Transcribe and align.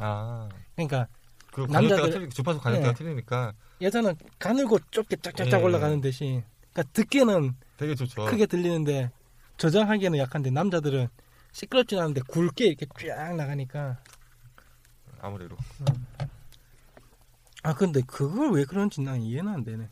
아, 0.00 0.48
그러니까 0.74 1.06
그 1.52 1.62
남자들- 1.62 2.10
틀리 2.10 2.28
주파수 2.30 2.60
가격대가 2.60 2.92
네. 2.92 2.94
틀리니까 2.98 3.52
여자는 3.82 4.14
가늘고 4.38 4.78
좁게 4.90 5.16
쫙쫙쫙 5.16 5.60
예. 5.60 5.64
올라가는 5.64 6.00
대신 6.00 6.42
그러니까 6.72 6.92
듣기에는 6.92 7.54
되게 7.76 7.94
좋죠. 7.94 8.24
크게 8.26 8.46
들리는데 8.46 9.10
저장하기에는 9.56 10.18
약한데 10.18 10.50
남자들은 10.50 11.08
시끄럽진 11.52 11.98
않은데 11.98 12.20
굵게 12.28 12.66
이렇게 12.66 12.86
쫙 13.08 13.34
나가니까 13.34 13.98
아무래도. 15.20 15.56
아 17.62 17.74
근데 17.74 18.00
그걸 18.06 18.52
왜 18.52 18.64
그런지 18.64 19.00
난 19.02 19.20
이해는 19.20 19.52
안 19.52 19.64
되네. 19.64 19.88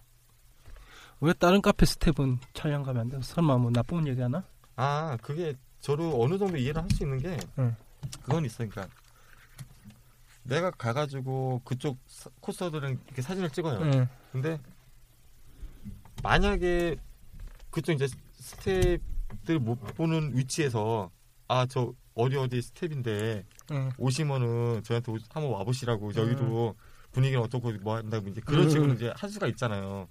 왜 1.21 1.33
다른 1.35 1.61
카페 1.61 1.85
스텝은 1.85 2.39
촬영 2.55 2.83
가면 2.85 3.01
안 3.03 3.09
돼? 3.09 3.19
설마 3.21 3.59
뭐 3.59 3.71
나쁜 3.73 4.07
얘기 4.07 4.21
하나? 4.21 4.45
아, 4.77 5.17
그게 5.21 5.55
저도 5.81 6.23
어느 6.23 6.39
정도 6.39 6.57
이해를 6.57 6.81
할 6.81 6.89
수 6.91 7.03
있는 7.03 7.19
게 7.19 7.37
응. 7.59 7.75
그건 8.23 8.45
있으니까 8.45 8.87
내가 10.49 10.71
가가지고 10.71 11.61
그쪽 11.65 11.99
사- 12.07 12.31
코스들은 12.41 12.99
이렇게 13.07 13.21
사진을 13.23 13.51
찍어요. 13.51 13.81
응. 13.83 14.09
근데 14.33 14.59
만약에 16.23 16.97
그쪽 17.71 17.93
이제 17.93 18.07
스텝들 18.33 19.59
못 19.61 19.77
보는 19.95 20.37
위치에서 20.37 21.11
아 21.49 21.67
저 21.67 21.93
어디 22.15 22.37
어디 22.37 22.61
스텝인데 22.61 23.45
응. 23.71 23.91
오시면은 23.99 24.83
저한테 24.83 25.13
오- 25.13 25.19
한번 25.31 25.53
와보시라고 25.53 26.13
저희도 26.13 26.75
분위기는 27.13 27.43
어떻고 27.43 27.73
뭐 27.81 27.97
한다고 27.97 28.29
이제 28.29 28.41
그런 28.41 28.65
음. 28.65 28.71
식으로 28.71 28.93
이제 28.95 29.13
할 29.15 29.31
수가 29.31 29.47
있잖아요. 29.49 30.09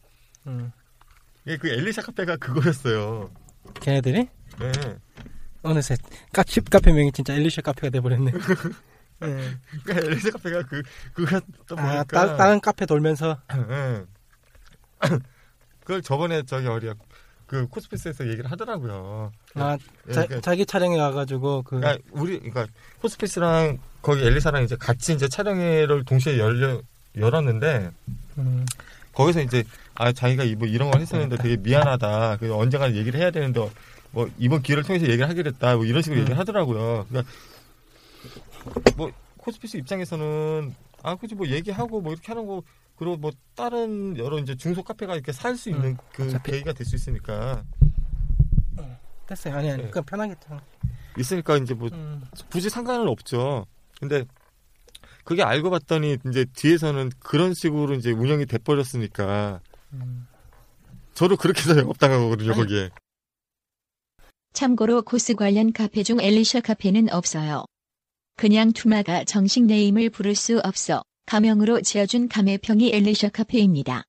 응. 0.47 0.71
예, 1.47 1.57
그 1.57 1.67
엘리샤 1.67 2.01
카페가 2.03 2.37
그거였어요. 2.37 3.29
걔네들이 3.81 4.27
네. 4.59 4.71
어느새 5.63 5.95
카페 6.31 6.91
명이 6.93 7.11
진짜 7.11 7.33
엘리샤 7.33 7.61
카페가 7.61 7.89
돼버렸네. 7.89 8.31
예. 9.23 9.57
그러니까 9.83 10.07
엘리샤 10.07 10.29
카페가 10.31 10.63
그 10.63 10.81
그거였다 11.13 11.45
보니까 11.69 11.99
아, 11.99 12.03
따, 12.03 12.37
다른 12.37 12.59
카페 12.59 12.85
돌면서 12.85 13.37
예. 13.69 14.03
그걸 15.81 16.01
저번에 16.01 16.43
저기 16.43 16.67
어디야 16.67 16.93
그 17.45 17.65
코스피스에서 17.67 18.27
얘기를 18.27 18.51
하더라고요. 18.51 19.31
아, 19.55 19.77
예, 20.09 20.11
자, 20.13 20.25
그- 20.27 20.41
자기 20.41 20.65
촬영에 20.65 20.99
와가지고 20.99 21.63
그 21.63 21.79
그러니까 21.79 22.03
우리 22.11 22.37
그러니까 22.39 22.67
코스피스랑 23.01 23.79
거기 24.01 24.23
엘리사랑 24.23 24.63
이제 24.63 24.75
같이 24.75 25.13
이제 25.13 25.27
촬영회를 25.29 26.03
동시에 26.03 26.37
열려 26.37 26.81
열었는데 27.15 27.89
음, 28.37 28.65
거기서 29.13 29.41
이제 29.41 29.63
아 29.95 30.11
자기가 30.11 30.43
이- 30.43 30.55
뭐 30.55 30.67
이런 30.67 30.91
걸 30.91 30.99
했었는데 31.01 31.37
되게 31.37 31.55
미안하다. 31.57 32.37
그 32.37 32.53
언젠가 32.53 32.93
얘기를 32.93 33.19
해야 33.19 33.31
되는데 33.31 33.69
뭐 34.11 34.29
이번 34.37 34.61
기회를 34.61 34.83
통해서 34.83 35.05
얘기를 35.07 35.27
하기로 35.29 35.49
했다. 35.51 35.75
뭐 35.77 35.85
이런 35.85 36.01
식으로 36.01 36.17
음. 36.19 36.21
얘기를 36.21 36.37
하더라고요. 36.37 37.05
그러니까 37.09 37.31
뭐 38.95 39.11
코스피스 39.37 39.77
입장에서는 39.77 40.75
아 41.03 41.15
그지 41.15 41.35
뭐 41.35 41.47
얘기하고 41.47 42.01
뭐 42.01 42.11
이렇게 42.13 42.27
하는 42.31 42.45
거 42.45 42.63
그리고 42.95 43.15
뭐 43.17 43.31
다른 43.55 44.17
여러 44.17 44.39
이제 44.39 44.55
중소 44.55 44.83
카페가 44.83 45.13
이렇게 45.15 45.31
살 45.31 45.55
수 45.55 45.69
있는 45.69 45.89
음, 45.91 45.97
그 46.13 46.25
어차피- 46.27 46.51
계기가 46.51 46.73
될 46.73 46.85
수 46.85 46.95
있으니까 46.95 47.63
됐어요. 49.27 49.55
아니 49.55 49.69
아니 49.69 49.81
네. 49.83 49.87
그건 49.89 50.03
편하겠다. 50.05 50.61
있으니까 51.19 51.57
이제 51.57 51.73
뭐 51.73 51.89
음, 51.91 52.23
굳이 52.49 52.69
상관은 52.69 53.07
없죠. 53.07 53.65
근데 53.99 54.23
그게 55.25 55.43
알고 55.43 55.69
봤더니 55.69 56.17
이제 56.29 56.45
뒤에서는 56.45 57.11
그런 57.19 57.53
식으로 57.53 57.93
이제 57.95 58.11
운영이 58.11 58.45
돼 58.45 58.57
버렸으니까 58.57 59.59
음. 59.93 60.27
저도 61.13 61.35
그렇게 61.35 61.59
해서 61.61 61.77
영업당하거든요 61.77 62.51
아니, 62.51 62.59
거기에. 62.61 62.89
참고로 64.53 65.01
코스 65.01 65.35
관련 65.35 65.73
카페 65.73 66.03
중 66.03 66.19
엘리셔 66.21 66.61
카페는 66.61 67.11
없어요. 67.11 67.65
그냥 68.37 68.71
투마가 68.71 69.23
정식 69.25 69.65
네임을 69.65 70.09
부를 70.11 70.35
수 70.35 70.59
없어 70.63 71.01
가명으로 71.25 71.81
지어준 71.81 72.29
가매평이 72.29 72.91
엘리셔 72.93 73.29
카페입니다. 73.29 74.03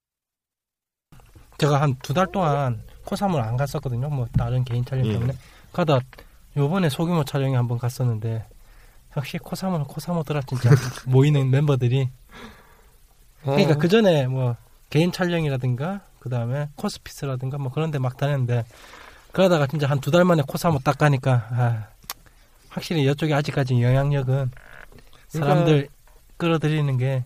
제가 1.59 1.81
한 1.81 1.95
두 2.03 2.15
달 2.15 2.31
동안 2.31 2.81
코사무를 3.05 3.43
안 3.45 3.57
갔었거든요. 3.57 4.09
뭐 4.11 4.27
다른 4.37 4.63
개인 4.65 4.85
촬영 4.85 5.07
예. 5.07 5.13
때문에. 5.15 5.33
가다 5.73 5.99
요번에 6.57 6.89
소규모 6.89 7.25
촬영에 7.25 7.57
한번 7.57 7.79
갔었는데 7.79 8.47
역시 9.17 9.39
코사무는 9.39 9.87
코사무더라 9.87 10.43
진짜 10.43 10.71
모이는 11.09 11.51
멤버들이. 11.51 12.09
그러니까 13.43 13.73
어. 13.73 13.77
그 13.79 13.89
전에 13.89 14.27
뭐 14.27 14.57
개인 14.91 15.11
촬영이라든가 15.11 16.03
그 16.21 16.29
다음에 16.29 16.69
코스피스라든가 16.77 17.59
뭐 17.59 17.73
그런데 17.73 17.99
막 17.99 18.17
다녔는데 18.17 18.65
그러다가 19.33 19.67
진짜 19.67 19.89
한 19.89 19.99
두 20.01 20.11
달 20.11 20.25
만에 20.25 20.43
코사무 20.47 20.81
딱 20.85 20.99
가니까 20.99 21.47
아, 21.51 21.87
확실히 22.69 23.11
이쪽에 23.11 23.35
아직까지 23.35 23.81
영향력은 23.83 24.51
사람들 25.29 25.89
끌어들이는 26.37 26.97
게 26.97 27.25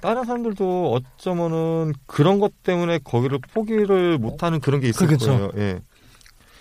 다른 0.00 0.24
사람들도 0.24 0.92
어쩌면은 0.92 1.94
그런 2.06 2.38
것 2.38 2.62
때문에 2.62 2.98
거기를 2.98 3.38
포기를 3.38 4.18
못하는 4.18 4.60
그런 4.60 4.80
게 4.80 4.88
있을 4.88 5.06
그렇죠. 5.06 5.26
거예요. 5.26 5.50
예. 5.56 5.80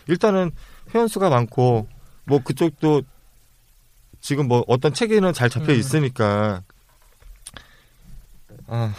일단은 0.07 0.51
회원 0.93 1.07
수가 1.07 1.29
많고 1.29 1.87
뭐 2.25 2.39
그쪽도 2.39 3.01
지금 4.21 4.47
뭐 4.47 4.63
어떤 4.67 4.93
체계는 4.93 5.33
잘 5.33 5.49
잡혀 5.49 5.73
음. 5.73 5.77
있으니까 5.77 6.63
아 8.67 8.93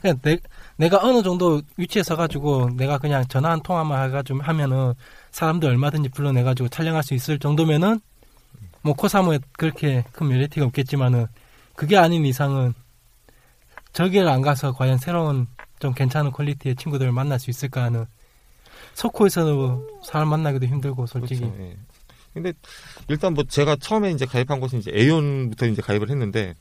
그냥 0.00 0.18
내, 0.22 0.38
내가 0.76 1.00
어느 1.02 1.22
정도 1.22 1.60
위치에 1.76 2.04
서가지고 2.04 2.70
내가 2.76 2.98
그냥 2.98 3.26
전화 3.26 3.50
한 3.50 3.60
통화만 3.60 4.06
해가지고 4.06 4.40
하면은 4.42 4.94
사람들 5.32 5.68
얼마든지 5.68 6.10
불러내가지고 6.10 6.68
촬영할 6.68 7.02
수 7.02 7.14
있을 7.14 7.38
정도면은 7.40 8.00
뭐 8.82 8.94
코사무에 8.94 9.38
그렇게 9.52 10.04
큰 10.12 10.28
메리트가 10.28 10.66
없겠지만은 10.66 11.26
그게 11.74 11.96
아닌 11.96 12.24
이상은 12.24 12.74
저기를 13.92 14.28
안 14.28 14.40
가서 14.42 14.72
과연 14.72 14.98
새로운 14.98 15.46
좀 15.80 15.92
괜찮은 15.94 16.30
퀄리티의 16.30 16.76
친구들을 16.76 17.10
만날 17.12 17.38
수 17.40 17.50
있을까 17.50 17.82
하는 17.84 18.06
소코에서는 18.94 19.86
사람 20.04 20.28
만나기도 20.28 20.66
힘들고 20.66 21.06
솔직히 21.06 21.40
그렇죠. 21.40 21.62
예. 21.62 21.76
근데 22.32 22.52
일단 23.08 23.34
뭐 23.34 23.44
제가 23.44 23.76
처음에 23.76 24.10
이제 24.12 24.24
가입한 24.24 24.60
곳은 24.60 24.78
이제 24.78 24.90
에온부터 24.94 25.66
이제 25.66 25.82
가입을 25.82 26.10
했는데 26.10 26.54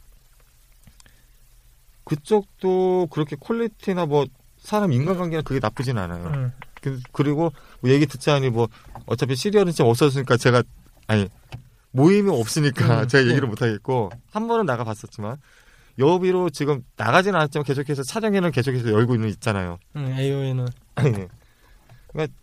그쪽도 2.06 3.08
그렇게 3.12 3.36
퀄리티나 3.40 4.06
뭐 4.06 4.26
사람 4.58 4.92
인간관계나 4.92 5.42
그게 5.44 5.60
나쁘진 5.60 5.98
않아요. 5.98 6.26
음. 6.28 6.52
그- 6.82 7.00
그리고 7.12 7.52
뭐 7.82 7.92
얘기 7.92 8.06
듣자니 8.06 8.50
뭐 8.50 8.68
어차피 9.06 9.36
시리얼은 9.36 9.72
지금 9.74 9.90
없어졌으니까 9.90 10.38
제가 10.38 10.64
아니 11.08 11.28
모임이 11.92 12.30
없으니까 12.32 13.04
음, 13.04 13.08
제가 13.08 13.24
얘기를 13.24 13.42
네. 13.42 13.48
못 13.48 13.62
하겠고 13.62 14.12
한 14.32 14.48
번은 14.48 14.66
나가 14.66 14.84
봤었지만 14.84 15.38
여비로 15.98 16.50
지금 16.52 16.84
나가지는 16.96 17.38
않았지만 17.40 17.64
계속해서 17.66 18.04
촬영회는 18.04 18.52
계속해서 18.52 18.92
열고 18.92 19.16
있는 19.16 19.30
있잖아요. 19.30 19.78
음, 19.96 20.06
AO에는 20.18 20.66
그러니까 20.96 22.34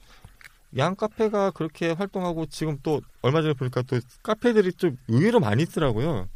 양 0.77 0.95
카페가 0.95 1.53
그렇게 1.53 1.93
활동하고 1.93 2.47
지금 2.47 2.77
또 2.83 3.01
얼마 3.23 3.41
전에 3.41 3.55
보니까 3.55 3.83
또 3.83 3.99
카페들이 4.23 4.73
좀 4.75 4.97
의외로 5.09 5.41
많이 5.41 5.63
있더라고요. 5.63 6.29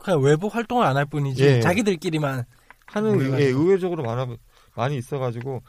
그냥 0.00 0.20
외부 0.22 0.46
활동을 0.48 0.84
안 0.86 0.96
할 0.96 1.04
뿐이지 1.06 1.44
예. 1.44 1.60
자기들끼리만 1.60 2.44
하는 2.86 3.16
모여가지고. 3.16 3.40
예, 3.40 3.46
의외적으로 3.52 4.02
많아 4.04 4.26
많이 4.74 4.96
있어가지고 4.96 5.62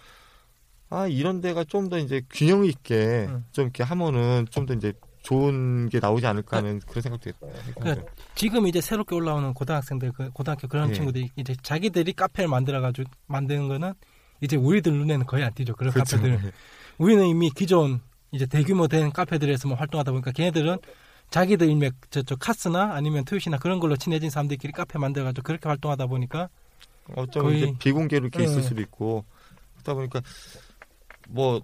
아 0.90 1.08
이런 1.08 1.42
데가 1.42 1.64
좀 1.66 1.90
더 1.90 1.98
이제 1.98 2.22
균형 2.32 2.64
있게 2.66 3.26
음. 3.28 3.44
좀 3.52 3.66
이렇게 3.66 3.84
하면은 3.84 4.46
좀 4.50 4.66
더 4.66 4.74
이제 4.74 4.94
좋은 5.28 5.90
게 5.90 6.00
나오지 6.00 6.26
않을까 6.26 6.58
하는 6.58 6.80
그런 6.88 7.02
생각도 7.02 7.30
했어요. 7.30 7.74
그러니까 7.78 8.08
지금 8.36 8.66
이제 8.68 8.80
새롭게 8.80 9.14
올라오는 9.14 9.54
고등학생들, 9.54 10.14
그 10.14 10.30
고등학교 10.32 10.70
그런 10.70 10.90
예. 10.90 10.94
친구들이 10.94 11.30
이제 11.36 11.54
자기들이 11.62 12.14
카페를 12.14 12.48
만들어가지고 12.48 13.10
만드는 13.28 13.68
거는 13.68 13.94
이제 14.40 14.56
우리들 14.56 14.94
눈에는 14.94 15.26
거의 15.26 15.44
안 15.44 15.54
띄죠. 15.54 15.76
그런 15.76 15.92
그렇죠. 15.92 16.16
카페들. 16.18 16.54
우리는 16.98 17.26
이미 17.26 17.50
기존 17.50 18.00
이제 18.32 18.46
대규모 18.46 18.88
된 18.88 19.12
카페들에서만 19.12 19.78
활동하다 19.78 20.12
보니까 20.12 20.32
걔네들은 20.32 20.78
자기들 21.30 21.68
일맥 21.70 21.94
저쪽 22.10 22.40
카스나 22.40 22.94
아니면 22.94 23.26
트윗이나 23.26 23.58
그런 23.58 23.82
걸로 23.82 23.98
친해진 23.98 24.30
사람들끼리 24.30 24.72
카페 24.72 24.98
만들어가지고 24.98 25.44
그렇게 25.44 25.68
활동하다 25.68 26.08
보니까 26.08 26.48
어쩌면 27.16 27.52
거의- 27.52 27.64
이제 27.64 27.74
비공개로 27.80 28.28
이렇게 28.28 28.44
있을 28.46 28.62
네. 28.62 28.62
수도 28.62 28.80
있고 28.82 29.26
그러다 29.74 29.94
보니까 29.94 30.22
뭐 31.28 31.62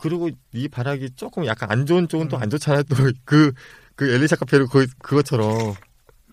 그리고 0.00 0.30
이 0.52 0.68
발악이 0.68 1.10
조금 1.16 1.46
약간 1.46 1.70
안 1.70 1.86
좋은 1.86 2.08
쪽은 2.08 2.28
또 2.28 2.36
음. 2.36 2.42
안 2.42 2.50
좋잖아요. 2.50 2.84
또 2.84 2.96
그 3.24 3.52
그 3.98 4.08
엘리샤 4.14 4.36
카페로 4.36 4.68
그 4.68 4.86
그것처럼 4.98 5.74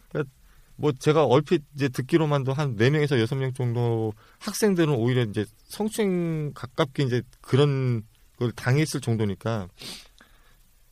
그러니까 0.10 0.32
뭐 0.76 0.92
제가 0.92 1.26
얼핏 1.26 1.64
이제 1.74 1.90
듣기로만도 1.90 2.54
한 2.54 2.78
4명에서 2.78 3.14
6명 3.26 3.56
정도 3.56 4.14
학생들은 4.38 4.94
오히려 4.94 5.24
이제 5.24 5.46
성추행 5.64 6.52
가깝게 6.54 7.02
이제 7.02 7.24
그런 7.42 8.04
걸 8.38 8.52
당했을 8.52 9.02
정도니까 9.02 9.68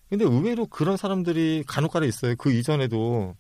근데 0.10 0.26
의외로 0.26 0.66
그런 0.66 0.98
사람들이 0.98 1.64
간혹가다 1.68 2.08
있어요. 2.08 2.36
그 2.38 2.52
이전에도 2.52 3.36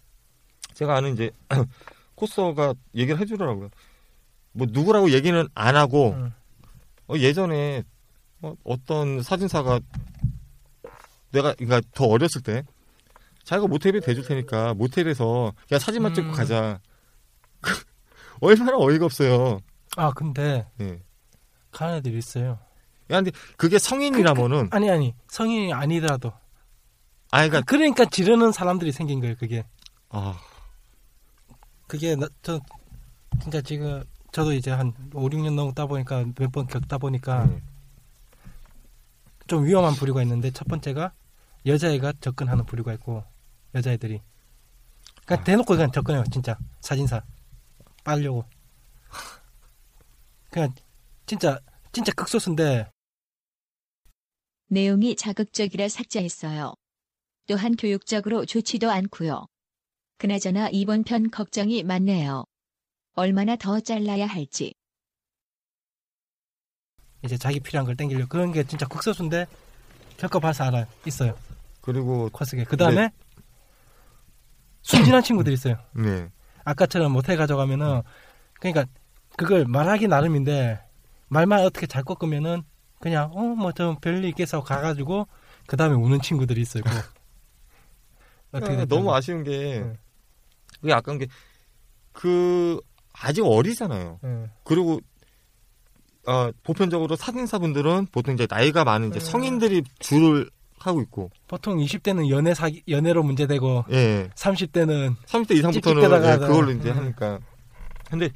제가 0.75 0.95
아는 0.95 1.13
이제 1.13 1.31
코스가 2.13 2.75
얘기를 2.93 3.19
해주더라고요. 3.19 3.69
뭐 4.51 4.67
누구라고 4.69 5.09
얘기는 5.09 5.47
안 5.55 5.75
하고 5.75 6.11
음. 6.11 6.31
어, 7.07 7.15
예전에 7.17 7.83
어, 8.43 8.55
어떤 8.63 9.23
사진사가 9.23 9.79
내가 11.31 11.53
그러니까 11.55 11.81
더 11.95 12.05
어렸을 12.05 12.41
때 12.41 12.63
자기가 13.43 13.67
모텔에 13.67 13.99
대줄 14.01 14.23
테니까 14.25 14.73
모텔에서 14.75 15.53
그냥 15.67 15.79
사진만 15.79 16.13
찍고 16.13 16.29
음. 16.29 16.33
가자. 16.33 16.79
얼마나 18.41 18.77
어이가 18.77 19.05
없어요. 19.05 19.59
아 19.95 20.11
근데 20.11 20.67
예. 20.81 20.99
가는 21.71 21.95
애들 21.95 22.13
있어요. 22.15 22.59
야, 23.11 23.17
근데 23.21 23.31
그게 23.57 23.79
성인이라면은 23.79 24.69
아니 24.71 24.89
아니 24.89 25.15
성인이 25.29 25.73
아니더라도 25.73 26.31
아 27.31 27.47
그러니까 27.47 27.61
그러니까 27.61 28.05
지르는 28.05 28.51
사람들이 28.51 28.91
생긴 28.91 29.19
거예요. 29.21 29.35
그게 29.39 29.65
아, 30.09 30.37
그게 31.87 32.15
나, 32.15 32.27
저 32.41 32.59
진짜 33.41 33.61
지금 33.61 34.03
저도 34.31 34.53
이제 34.53 34.71
한 34.71 34.93
5, 35.13 35.29
6년 35.29 35.55
넘다 35.55 35.85
보니까 35.85 36.25
몇 36.37 36.51
번 36.51 36.67
겪다 36.67 36.97
보니까 36.97 37.45
음. 37.45 37.61
좀 39.47 39.65
위험한 39.65 39.93
부류가 39.93 40.21
있는데 40.23 40.51
첫 40.51 40.67
번째가 40.67 41.13
여자애가 41.65 42.13
접근하는 42.19 42.65
부류가 42.65 42.93
있고 42.93 43.23
여자애들이 43.75 44.21
그러니까 45.25 45.41
아. 45.41 45.43
대놓고 45.43 45.75
그냥 45.75 45.91
접근해요 45.91 46.23
진짜 46.31 46.57
사진사 46.81 47.23
빨려고 48.03 48.45
그냥 50.49 50.73
진짜 51.25 51.59
진짜 51.91 52.11
극소수인데 52.13 52.89
내용이 54.67 55.15
자극적이라 55.15 55.87
삭제했어요. 55.87 56.73
또한 57.47 57.75
교육적으로 57.75 58.45
좋지도 58.45 58.89
않고요. 58.89 59.45
그나저나 60.17 60.69
이번 60.71 61.03
편 61.03 61.29
걱정이 61.29 61.83
많네요. 61.83 62.45
얼마나 63.13 63.55
더 63.55 63.79
잘라야 63.79 64.25
할지. 64.25 64.73
이제 67.23 67.37
자기 67.37 67.59
필요한 67.59 67.85
걸 67.85 67.95
땡기려고 67.95 68.27
그런 68.27 68.51
게 68.51 68.63
진짜 68.63 68.85
극소수인데 68.87 69.45
겪어봐서 70.17 70.65
알아요 70.65 70.85
있어요 71.05 71.35
그리고 71.81 72.29
코스게 72.31 72.63
그 72.65 72.77
다음에 72.77 73.09
순진한 74.81 75.23
친구들이 75.23 75.53
있어요 75.53 75.77
네. 75.93 76.29
아까처럼 76.65 77.11
모텔 77.11 77.37
가져가면은 77.37 78.01
그러니까 78.59 78.85
그걸 79.37 79.65
말하기 79.65 80.07
나름인데 80.07 80.79
말만 81.29 81.61
어떻게 81.65 81.87
잘 81.87 82.03
꺾으면은 82.03 82.63
그냥 82.99 83.31
어 83.33 83.41
뭐 83.55 83.73
좀 83.73 83.97
별일 83.99 84.23
있겠어 84.25 84.63
가가지고 84.63 85.27
그 85.65 85.75
다음에 85.75 85.95
우는 85.95 86.21
친구들이 86.21 86.61
있어요. 86.61 86.83
그. 86.83 86.89
어떻게 88.57 88.77
아. 88.77 88.85
너무 88.85 89.13
아쉬운 89.13 89.43
게 89.43 89.79
네. 89.81 89.97
그게 90.79 90.93
아까운 90.93 91.17
게 91.17 91.27
그 92.13 92.79
아직 93.11 93.41
어리잖아요. 93.43 94.19
예. 94.23 94.49
그리고 94.63 95.01
어, 96.25 96.51
보편적으로 96.63 97.15
사진사분들은 97.15 98.07
보통 98.11 98.33
이제 98.35 98.47
나이가 98.49 98.83
많은 98.83 99.09
이제 99.09 99.19
음. 99.19 99.19
성인들이 99.19 99.83
줄을 99.99 100.49
하고 100.79 101.01
있고, 101.01 101.31
보통 101.47 101.77
20대는 101.77 102.29
연애 102.29 102.53
사기 102.53 102.83
연애로 102.87 103.23
문제되고 103.23 103.85
예, 103.91 104.29
30대는 104.35 105.15
30대 105.25 105.55
이상부터는 105.55 106.25
예, 106.25 106.37
그걸로 106.37 106.71
이제 106.71 106.91
음. 106.91 106.97
하니까. 106.97 107.39
근데 108.09 108.29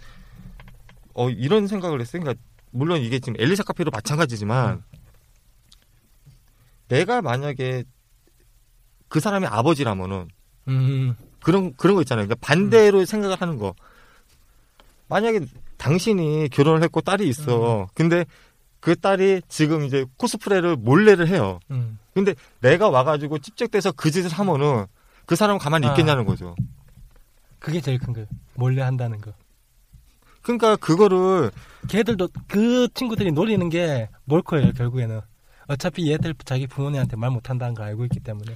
어 1.14 1.30
이런 1.30 1.68
생각을 1.68 2.02
했어요. 2.02 2.22
그러니까 2.22 2.42
물론 2.72 3.02
이게 3.02 3.20
지금 3.20 3.40
엘리샤 3.40 3.64
카페도 3.64 3.92
마찬가지지만 3.92 4.84
내가 6.88 7.22
만약에 7.22 7.84
그 9.08 9.20
사람의 9.20 9.50
아버지라면은 9.50 10.28
음, 10.68 11.16
그런 11.42 11.74
그런 11.76 11.96
거 11.96 12.02
있잖아요. 12.02 12.28
그러니까 12.28 12.46
반대로 12.46 13.06
생각을 13.06 13.42
하는 13.42 13.58
거. 13.58 13.74
만약에 15.10 15.40
당신이 15.78 16.50
결혼을 16.50 16.84
했고 16.84 17.02
딸이 17.02 17.28
있어. 17.30 17.88
근데 17.94 18.26
그 18.80 18.96
딸이 18.96 19.42
지금 19.48 19.84
이제 19.86 20.06
코스프레를 20.18 20.76
몰래를 20.76 21.28
해요. 21.28 21.60
음. 21.72 22.00
근데 22.14 22.36
내가 22.62 22.90
와가지고 22.90 23.40
찝쩍대서 23.40 23.92
그 23.94 24.12
짓을 24.12 24.32
하면은 24.32 24.86
그 25.26 25.36
사람은 25.36 25.60
가만히 25.60 25.88
아. 25.88 25.92
있겠냐는 25.92 26.26
거죠. 26.26 26.56
그게 27.60 27.82
제일 27.82 28.00
큰 28.00 28.14
거예요. 28.14 28.28
몰래 28.56 28.82
한다는 28.82 29.20
거. 29.22 29.34
그러니까 30.42 30.78
그거를 30.78 31.52
걔들도 31.90 32.30
그 32.48 32.88
친구들이 32.94 33.32
노리는 33.32 33.68
게 33.70 34.10
몰코예요 34.26 34.72
결국에는. 34.74 35.22
어차피 35.68 36.10
얘들 36.10 36.34
자기 36.46 36.66
부모님한테 36.66 37.18
말 37.18 37.30
못한다는 37.30 37.74
걸 37.74 37.88
알고 37.88 38.06
있기 38.06 38.22
때문에. 38.22 38.56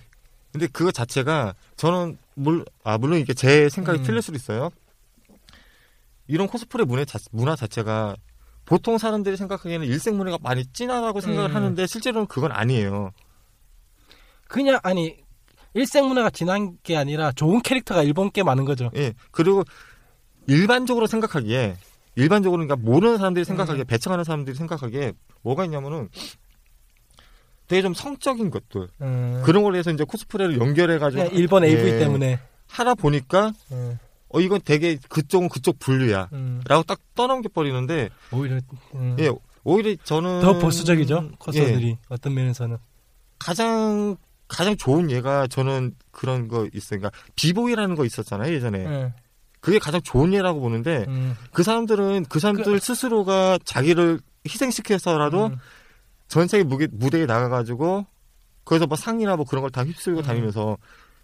근데 0.53 0.67
그거 0.67 0.91
자체가 0.91 1.53
저는 1.75 2.17
물, 2.35 2.65
아, 2.83 2.97
물론 2.97 3.19
이게 3.19 3.33
제 3.33 3.69
생각이 3.69 3.99
음. 3.99 4.03
틀릴 4.03 4.21
수도 4.21 4.35
있어요. 4.37 4.69
이런 6.31 6.47
코스프레 6.47 6.85
문화, 6.85 7.03
자, 7.03 7.19
문화 7.33 7.57
자체가 7.57 8.15
보통 8.63 8.97
사람들이 8.97 9.35
생각하기에는 9.35 9.85
일생 9.85 10.15
문화가 10.15 10.37
많이 10.41 10.65
진하다고 10.65 11.19
생각을 11.19 11.49
음. 11.49 11.55
하는데 11.55 11.85
실제로는 11.85 12.27
그건 12.27 12.53
아니에요. 12.53 13.11
그냥 14.47 14.79
아니 14.81 15.17
일생 15.73 16.07
문화가 16.07 16.29
진한 16.29 16.77
게 16.83 16.95
아니라 16.95 17.33
좋은 17.33 17.61
캐릭터가 17.61 18.03
일본 18.03 18.31
꽤 18.31 18.43
많은 18.43 18.63
거죠. 18.63 18.91
예. 18.95 19.13
그리고 19.31 19.65
일반적으로 20.47 21.05
생각하기에 21.05 21.75
일반적으로 22.15 22.65
그러니까 22.65 22.77
모르는 22.77 23.17
사람들이 23.17 23.43
생각하기에 23.43 23.83
배척하는 23.83 24.23
사람들이 24.23 24.55
생각하기에 24.55 25.11
뭐가 25.41 25.65
있냐면은 25.65 26.07
되게 27.67 27.81
좀 27.81 27.93
성적인 27.93 28.51
것들 28.51 28.87
음, 29.01 29.41
그런 29.43 29.63
걸로 29.63 29.77
해서 29.77 29.91
이제 29.91 30.05
코스프레를 30.05 30.59
연결해 30.59 30.97
가지고 30.97 31.23
일본 31.33 31.65
AV 31.65 31.91
예. 31.91 31.99
때문에. 31.99 32.39
하다 32.67 32.95
보니까 32.95 33.51
음, 33.73 33.99
어 34.33 34.39
이건 34.39 34.61
되게 34.63 34.97
그쪽은 35.09 35.49
그쪽 35.49 35.77
분류야. 35.79 36.29
음, 36.33 36.61
라고 36.67 36.83
딱 36.83 36.99
떠넘겨 37.15 37.49
버리는데 37.49 38.09
오히려 38.31 38.59
음, 38.95 39.15
예 39.19 39.29
오히려 39.63 39.95
저는 40.03 40.41
더 40.41 40.57
보수적이죠 40.59 41.29
예, 41.31 41.35
코스들이 41.37 41.97
어떤 42.09 42.33
면에서는. 42.33 42.77
가장 43.39 44.15
가장 44.47 44.75
좋은 44.77 45.09
예가 45.11 45.47
저는 45.47 45.95
그런 46.11 46.47
거 46.47 46.67
있어요. 46.73 46.99
그러니까 46.99 47.11
비보이라는 47.35 47.95
거 47.95 48.05
있었잖아요 48.05 48.53
예전에. 48.53 48.85
음, 48.85 49.13
그게 49.59 49.79
가장 49.79 50.01
좋은 50.01 50.33
예라고 50.33 50.59
보는데 50.59 51.05
음, 51.07 51.35
그 51.51 51.63
사람들은 51.63 52.25
그 52.29 52.39
사람들 52.39 52.79
스스로가 52.79 53.59
자기를 53.63 54.19
희생시켜서라도 54.45 55.47
음, 55.47 55.57
전 56.27 56.47
세계 56.47 56.63
무게, 56.63 56.87
무대에 56.91 57.25
나가가지고 57.25 58.05
거기서 58.65 58.87
뭐 58.87 58.95
상이나 58.97 59.35
뭐 59.35 59.45
그런 59.45 59.61
걸 59.61 59.69
다 59.71 59.83
휩쓸고 59.83 60.19
음. 60.21 60.23
다니면서 60.23 60.77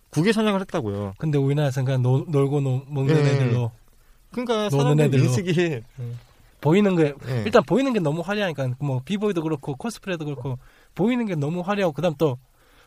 국위 0.09 0.31
선양을 0.31 0.61
했다고요. 0.61 1.13
근데 1.17 1.37
우리나라에서는 1.37 1.85
그냥 1.85 2.01
노, 2.01 2.25
놀고 2.27 2.61
노, 2.61 2.83
먹는 2.87 3.15
예. 3.15 3.29
애들로 3.29 3.71
그러니까 4.31 4.69
사람들. 4.69 5.13
인식이 5.13 5.81
보이는 6.61 6.95
게 6.95 7.13
예. 7.27 7.43
일단 7.45 7.63
보이는 7.63 7.93
게 7.93 7.99
너무 7.99 8.21
화려하니까 8.21 8.69
뭐 8.79 9.01
비보이도 9.03 9.41
그렇고 9.41 9.75
코스프레도 9.75 10.25
그렇고 10.25 10.57
보이는 10.95 11.25
게 11.25 11.35
너무 11.35 11.61
화려하고 11.61 11.93
그다음 11.93 12.15
또 12.17 12.37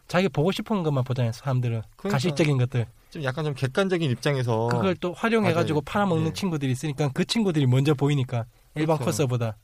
자기 0.08 0.28
보고 0.28 0.50
싶은 0.50 0.82
것만 0.82 1.04
보잖아요 1.04 1.32
사람들은 1.32 1.82
그러니까. 1.96 2.16
가식적인 2.16 2.58
것들 2.58 2.86
좀 3.10 3.22
약간 3.22 3.44
좀 3.44 3.54
객관적인 3.54 4.10
입장에서 4.10 4.68
그걸 4.68 4.96
또 4.96 5.12
활용해가지고. 5.12 5.82
팔아먹는 5.82 6.28
예. 6.28 6.32
친구들이 6.32 6.72
있으니까 6.72 7.10
그 7.14 7.24
친구들이 7.24 7.66
먼저 7.66 7.94
보이니까 7.94 8.46
일반 8.74 8.96
그렇죠. 8.96 9.10
코스보다 9.10 9.56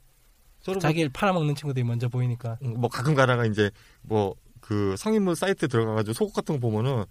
서로 0.61 0.75
뭐 0.77 0.81
자기를 0.81 1.11
팔아먹는 1.13 1.55
친구들이 1.55 1.85
먼저 1.85 2.09
보이니까 2.09 2.59
음, 2.63 2.75
뭐 2.81 2.89
가끔 2.89 3.15
가다가 3.15 3.45
이제 3.47 3.71
뭐 4.03 4.35
그 4.67 4.97
성인물 4.97 5.37
사이트 5.37 5.69
들어가가지고 5.69 6.13
속옷 6.13 6.35
같은 6.35 6.57
거 6.57 6.69
보면은 6.69 7.05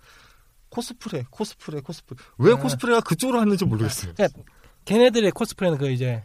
코스프레, 0.75 1.23
코스프레, 1.29 1.79
코스프레. 1.79 2.17
왜 2.39 2.51
아. 2.51 2.55
코스프레가 2.57 2.99
그쪽으로 2.99 3.39
하는지 3.39 3.63
모르겠어요. 3.63 4.13
그러니까 4.13 4.41
걔네들의 4.83 5.31
코스프레는 5.31 5.77
그 5.77 5.89
이제 5.89 6.21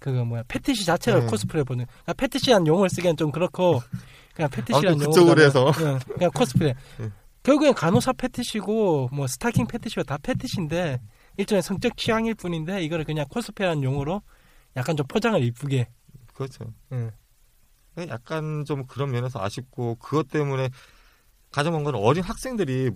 그거 0.00 0.24
뭐야 0.24 0.42
패티시 0.48 0.84
자체를 0.84 1.20
네. 1.20 1.26
코스프레 1.26 1.62
보는 1.62 1.86
그러니까 1.86 2.12
패티시한 2.14 2.66
용어를 2.66 2.90
쓰기엔 2.90 3.16
좀 3.16 3.30
그렇고 3.30 3.80
그냥 4.34 4.50
패티시란 4.50 4.94
아무튼 4.94 5.04
용어 5.04 5.12
그쪽으로 5.14 5.42
해서. 5.42 5.72
그냥 6.14 6.30
코스프레 6.34 6.74
네. 6.98 7.10
결국엔 7.44 7.74
간호사 7.74 8.14
패티시고 8.14 9.10
뭐 9.12 9.26
스타킹 9.28 9.68
패티시고 9.68 10.02
다 10.02 10.18
패티시인데 10.20 11.00
일종의 11.36 11.62
성적 11.62 11.96
취향일 11.96 12.34
뿐인데 12.34 12.82
이거를 12.82 13.04
그냥 13.04 13.24
코스프레라는 13.28 13.84
용어로 13.84 14.20
약간 14.76 14.96
좀 14.96 15.06
포장을 15.06 15.40
이쁘게 15.42 15.88
그렇죠. 16.34 16.64
응. 16.90 17.12
약간 18.08 18.64
좀 18.64 18.84
그런 18.86 19.12
면에서 19.12 19.40
아쉽고 19.40 19.96
그것 19.96 20.28
때문에 20.28 20.70
가장 21.52 21.72
먼건 21.72 21.94
어린 21.94 22.24
학생들이 22.24 22.90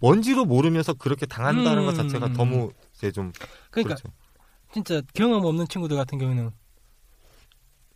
뭔지로 0.00 0.44
모르면서 0.44 0.94
그렇게 0.94 1.26
당한다는 1.26 1.82
음. 1.82 1.86
것 1.86 1.94
자체가 1.94 2.32
너무 2.32 2.72
이제 2.94 3.10
좀 3.10 3.32
그러니까 3.70 3.96
그렇죠. 3.96 4.14
진짜 4.72 5.00
경험 5.14 5.44
없는 5.44 5.66
친구들 5.68 5.96
같은 5.96 6.18
경우에는 6.18 6.50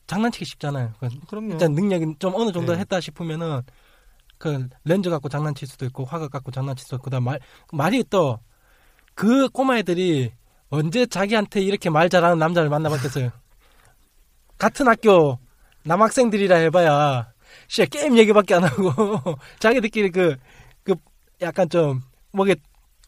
장난치기 0.07 0.45
쉽잖아요. 0.45 0.93
그 0.99 1.09
그럼요. 1.29 1.53
일단 1.53 1.73
능력이 1.73 2.17
좀 2.19 2.35
어느 2.35 2.53
정도 2.53 2.73
네. 2.73 2.81
했다 2.81 3.01
싶으면은 3.01 3.63
그 4.39 4.69
렌즈 4.85 5.09
갖고 5.09 5.29
장난칠 5.29 5.69
수도 5.69 5.85
있고 5.87 6.05
화각 6.05 6.31
갖고 6.31 6.51
장난칠 6.51 6.83
수도 6.85 6.97
있고 6.97 7.05
그다음 7.05 7.25
말 7.25 7.39
말이 7.73 8.05
또 8.05 8.41
그 9.15 9.49
꼬마 9.49 9.79
애들이 9.79 10.33
언제 10.71 11.07
자기한테 11.07 11.61
이렇게 11.61 11.91
말 11.91 12.09
잘하는 12.09 12.39
남자를 12.39 12.71
만나봤겠어요. 12.71 13.31
같은 14.59 14.89
학교 14.89 15.39
남학생들이라 15.85 16.57
해봐야 16.57 17.33
씨 17.69 17.85
게임 17.87 18.17
얘기밖에 18.17 18.55
안 18.55 18.65
하고 18.65 18.93
자기들끼리 19.59 20.11
그그 20.11 20.37
약간 21.43 21.69
좀 21.69 22.01
뭐게 22.33 22.57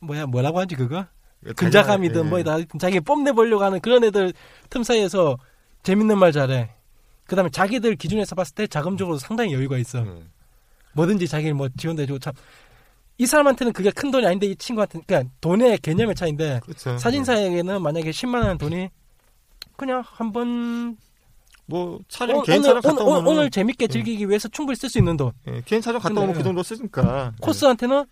뭐야 0.01 0.27
뭐라고 0.27 0.59
하지 0.61 0.75
그거 0.75 1.07
근자감이든 1.57 2.25
예. 2.25 2.29
뭐이다 2.29 2.53
하여튼 2.55 2.79
자기 2.79 3.01
뽐내 3.01 3.33
보려고 3.33 3.63
하는 3.65 3.81
그런 3.81 4.03
애들 4.05 4.33
틈 4.71 4.83
사이에서 4.83 5.37
재밌는 5.83 6.19
말 6.19 6.33
잘해. 6.33 6.71
그 7.27 7.37
다음에 7.37 7.51
자기들 7.51 7.97
기준에서 7.97 8.35
봤을 8.35 8.55
때 8.55 8.67
자금적으로 8.67 9.19
상당히 9.19 9.53
여유가 9.53 9.77
있어. 9.79 10.01
네. 10.03 10.23
뭐든지 10.95 11.29
자기를 11.29 11.55
뭐 11.55 11.69
지원도 11.77 12.03
해주고 12.03 12.19
참. 12.19 12.33
이 13.19 13.27
사람한테는 13.27 13.73
그게 13.73 13.91
큰 13.91 14.11
돈이 14.11 14.27
아닌데 14.27 14.47
이 14.47 14.57
친구한테는 14.57 15.05
그냥 15.07 15.31
돈의 15.41 15.79
개념의 15.79 16.15
차이인데 16.17 16.61
그렇죠. 16.65 16.99
사진사에게는 16.99 17.81
만약에 17.83 18.11
10만 18.11 18.45
원 18.47 18.59
돈이 18.59 18.89
그냥 19.77 20.03
한번 20.05 20.97
뭐 21.67 22.01
촬영 22.09 22.39
오- 22.39 22.43
개인 22.43 22.59
오늘, 22.59 22.69
촬영 22.71 22.83
갔다 22.83 23.05
오면 23.05 23.27
오늘 23.27 23.51
재밌게 23.51 23.87
즐기기 23.87 24.29
위해서 24.29 24.49
충분히 24.49 24.77
쓸 24.77 24.89
수 24.89 24.99
있는 24.99 25.17
돈. 25.17 25.33
예, 25.47 25.63
개인 25.65 25.81
촬영 25.81 26.01
갔다 26.01 26.19
오면 26.21 26.31
예. 26.31 26.39
그 26.39 26.43
정도 26.43 26.63
쓰니까 26.63 27.33
예. 27.35 27.37
코스한테는 27.41 28.05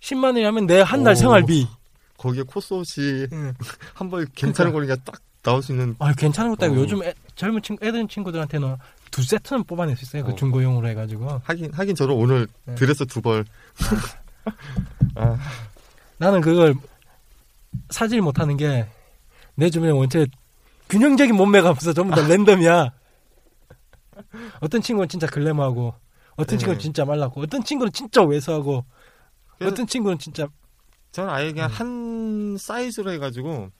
10만 0.00 0.24
원이라면 0.24 0.66
내 0.66 0.80
한달 0.80 1.12
오. 1.12 1.16
생활비. 1.16 1.68
거기에 2.16 2.42
코스 2.46 2.74
없이 2.74 3.26
응. 3.32 3.54
한 3.94 4.10
번에 4.10 4.26
괜찮은 4.34 4.72
거니까 4.72 4.96
딱 5.04 5.20
나올 5.42 5.62
수 5.62 5.72
있는 5.72 5.96
아 5.98 6.12
괜찮은 6.12 6.50
것도 6.50 6.66
아니고 6.66 6.80
어. 6.80 6.82
요즘 6.84 7.02
애, 7.02 7.14
젊은 7.34 7.62
친구 7.62 7.84
애들 7.86 8.06
친구들한테는 8.08 8.76
두 9.10 9.22
세트는 9.22 9.64
뽑아낼 9.64 9.96
수 9.96 10.04
있어요. 10.04 10.24
그 10.24 10.32
어. 10.32 10.34
중고용으로 10.34 10.86
해가지고. 10.88 11.40
하긴 11.44 11.72
하긴 11.72 11.94
저는 11.94 12.14
오늘 12.14 12.46
네. 12.66 12.74
드레스 12.74 13.06
두 13.06 13.20
벌. 13.22 13.44
아, 15.16 15.38
나는 16.18 16.40
그걸 16.40 16.74
사질 17.90 18.20
못하는 18.20 18.56
게 18.56 18.86
내 19.60 19.68
주변에 19.68 19.92
원체 19.92 20.26
균형적인 20.88 21.36
몸매가 21.36 21.68
없어 21.68 21.92
전부 21.92 22.14
다 22.14 22.26
랜덤이야. 22.26 22.92
어떤 24.60 24.80
친구는 24.80 25.06
진짜 25.08 25.26
글래머하고 25.26 25.94
어떤 26.32 26.46
네. 26.46 26.58
친구는 26.58 26.78
진짜 26.78 27.04
말랐고 27.04 27.42
어떤 27.42 27.62
친구는 27.62 27.92
진짜 27.92 28.22
왜소하고 28.22 28.86
어떤 29.68 29.86
친구는 29.86 30.18
진짜 30.18 30.46
저는 31.12 31.32
아예 31.32 31.52
그냥 31.52 31.70
음. 31.70 31.74
한 31.74 32.56
사이즈로 32.58 33.10
해가지고 33.12 33.70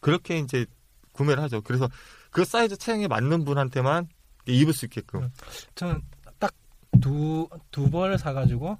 그렇게 0.00 0.38
이제 0.38 0.66
구매를 1.12 1.42
하죠. 1.44 1.60
그래서 1.62 1.88
그 2.30 2.44
사이즈 2.44 2.76
체형에 2.76 3.08
맞는 3.08 3.44
분한테만 3.44 4.08
입을 4.46 4.72
수 4.72 4.84
있게끔. 4.86 5.22
음. 5.24 5.32
저는 5.74 6.02
딱 6.38 6.52
두 7.00 7.48
두 7.70 7.90
벌 7.90 8.18
사가지고 8.18 8.78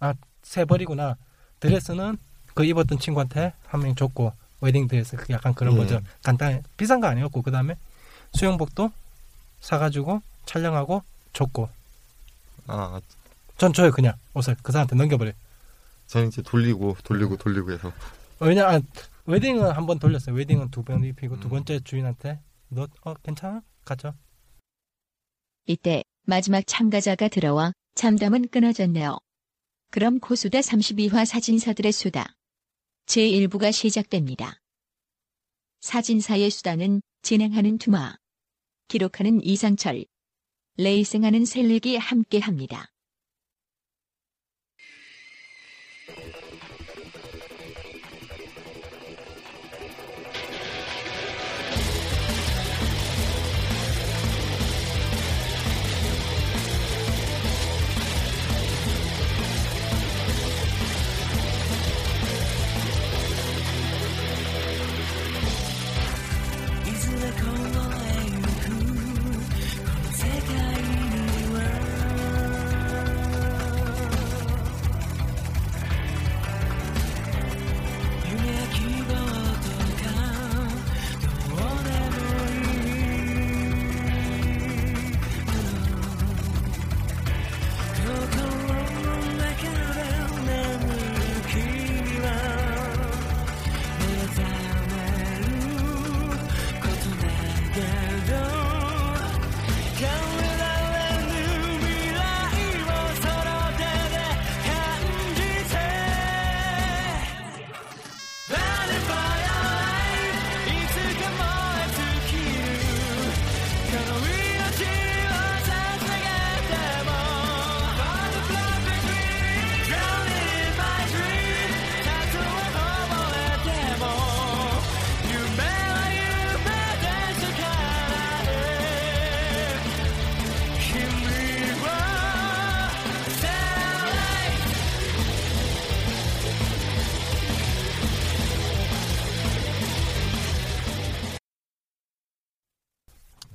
아 0.00 0.14
세 0.42 0.64
벌이구나 0.64 1.16
드레스는 1.60 2.16
그 2.54 2.64
입었던 2.64 2.98
친구한테 2.98 3.52
한 3.66 3.82
명 3.82 3.94
줬고 3.94 4.32
웨딩 4.62 4.88
드레스 4.88 5.16
그 5.16 5.32
약간 5.32 5.54
그런 5.54 5.74
예. 5.74 5.78
거죠 5.78 6.00
간단해 6.22 6.62
비싼 6.76 7.00
거 7.00 7.06
아니었고 7.08 7.42
그 7.42 7.50
다음에 7.50 7.76
수영복도 8.34 8.90
사가지고 9.60 10.22
촬영하고 10.46 11.02
줬고 11.34 11.68
아, 12.66 13.00
전 13.60 13.74
줘요 13.74 13.90
그냥 13.90 14.14
옷을 14.32 14.56
그 14.62 14.72
사람한테 14.72 14.96
넘겨버려 14.96 15.30
요 15.30 15.34
저는 16.06 16.28
이제 16.28 16.40
돌리고 16.40 16.96
돌리고 17.04 17.36
돌리고 17.36 17.72
해서 17.72 17.92
왜냐 18.40 18.66
아, 18.66 18.80
웨딩은 19.26 19.70
한 19.72 19.84
번 19.86 19.98
돌렸어요 19.98 20.34
웨딩은 20.34 20.70
두 20.70 20.82
번 20.82 21.04
입히고 21.04 21.38
두 21.40 21.48
음. 21.48 21.50
번째 21.50 21.80
주인한테 21.80 22.40
너 22.70 22.88
어 23.04 23.12
괜찮아 23.22 23.60
가죠 23.84 24.14
이때 25.66 26.02
마지막 26.24 26.66
참가자가 26.66 27.28
들어와 27.28 27.72
참담은 27.96 28.48
끊어졌네요. 28.48 29.18
그럼 29.90 30.20
고수다 30.20 30.60
32화 30.60 31.26
사진사들의 31.26 31.92
수다. 31.92 32.34
제1부가 33.06 33.72
시작됩니다. 33.72 34.58
사진사의 35.80 36.50
수다는 36.50 37.02
진행하는 37.22 37.78
투마, 37.78 38.14
기록하는 38.88 39.44
이상철, 39.44 40.04
레이싱하는 40.76 41.44
셀릭이 41.44 41.96
함께합니다. 41.98 42.89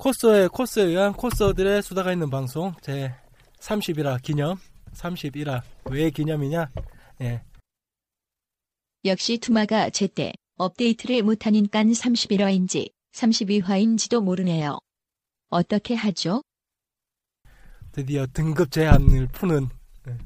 코스에 0.05 0.47
코스에 0.49 0.83
의한 0.83 1.13
코스들의 1.13 1.81
수다가 1.81 2.13
있는 2.13 2.29
방송 2.29 2.75
제 2.81 3.11
30이라 3.59 4.21
기념 4.21 4.55
31화 4.93 5.63
왜 5.85 6.11
기념이냐 6.11 6.69
예 7.21 7.41
역시 9.03 9.39
투마가 9.39 9.89
제때 9.89 10.31
업데이트를 10.57 11.23
못하니까 11.23 11.83
31화인지 11.83 12.91
32화인지도 13.13 14.21
모르네요. 14.21 14.77
어떻게 15.49 15.95
하죠? 15.95 16.43
드디어 17.91 18.27
등급 18.31 18.69
제한을 18.69 19.29
푸는 19.29 19.69
예. 20.07 20.17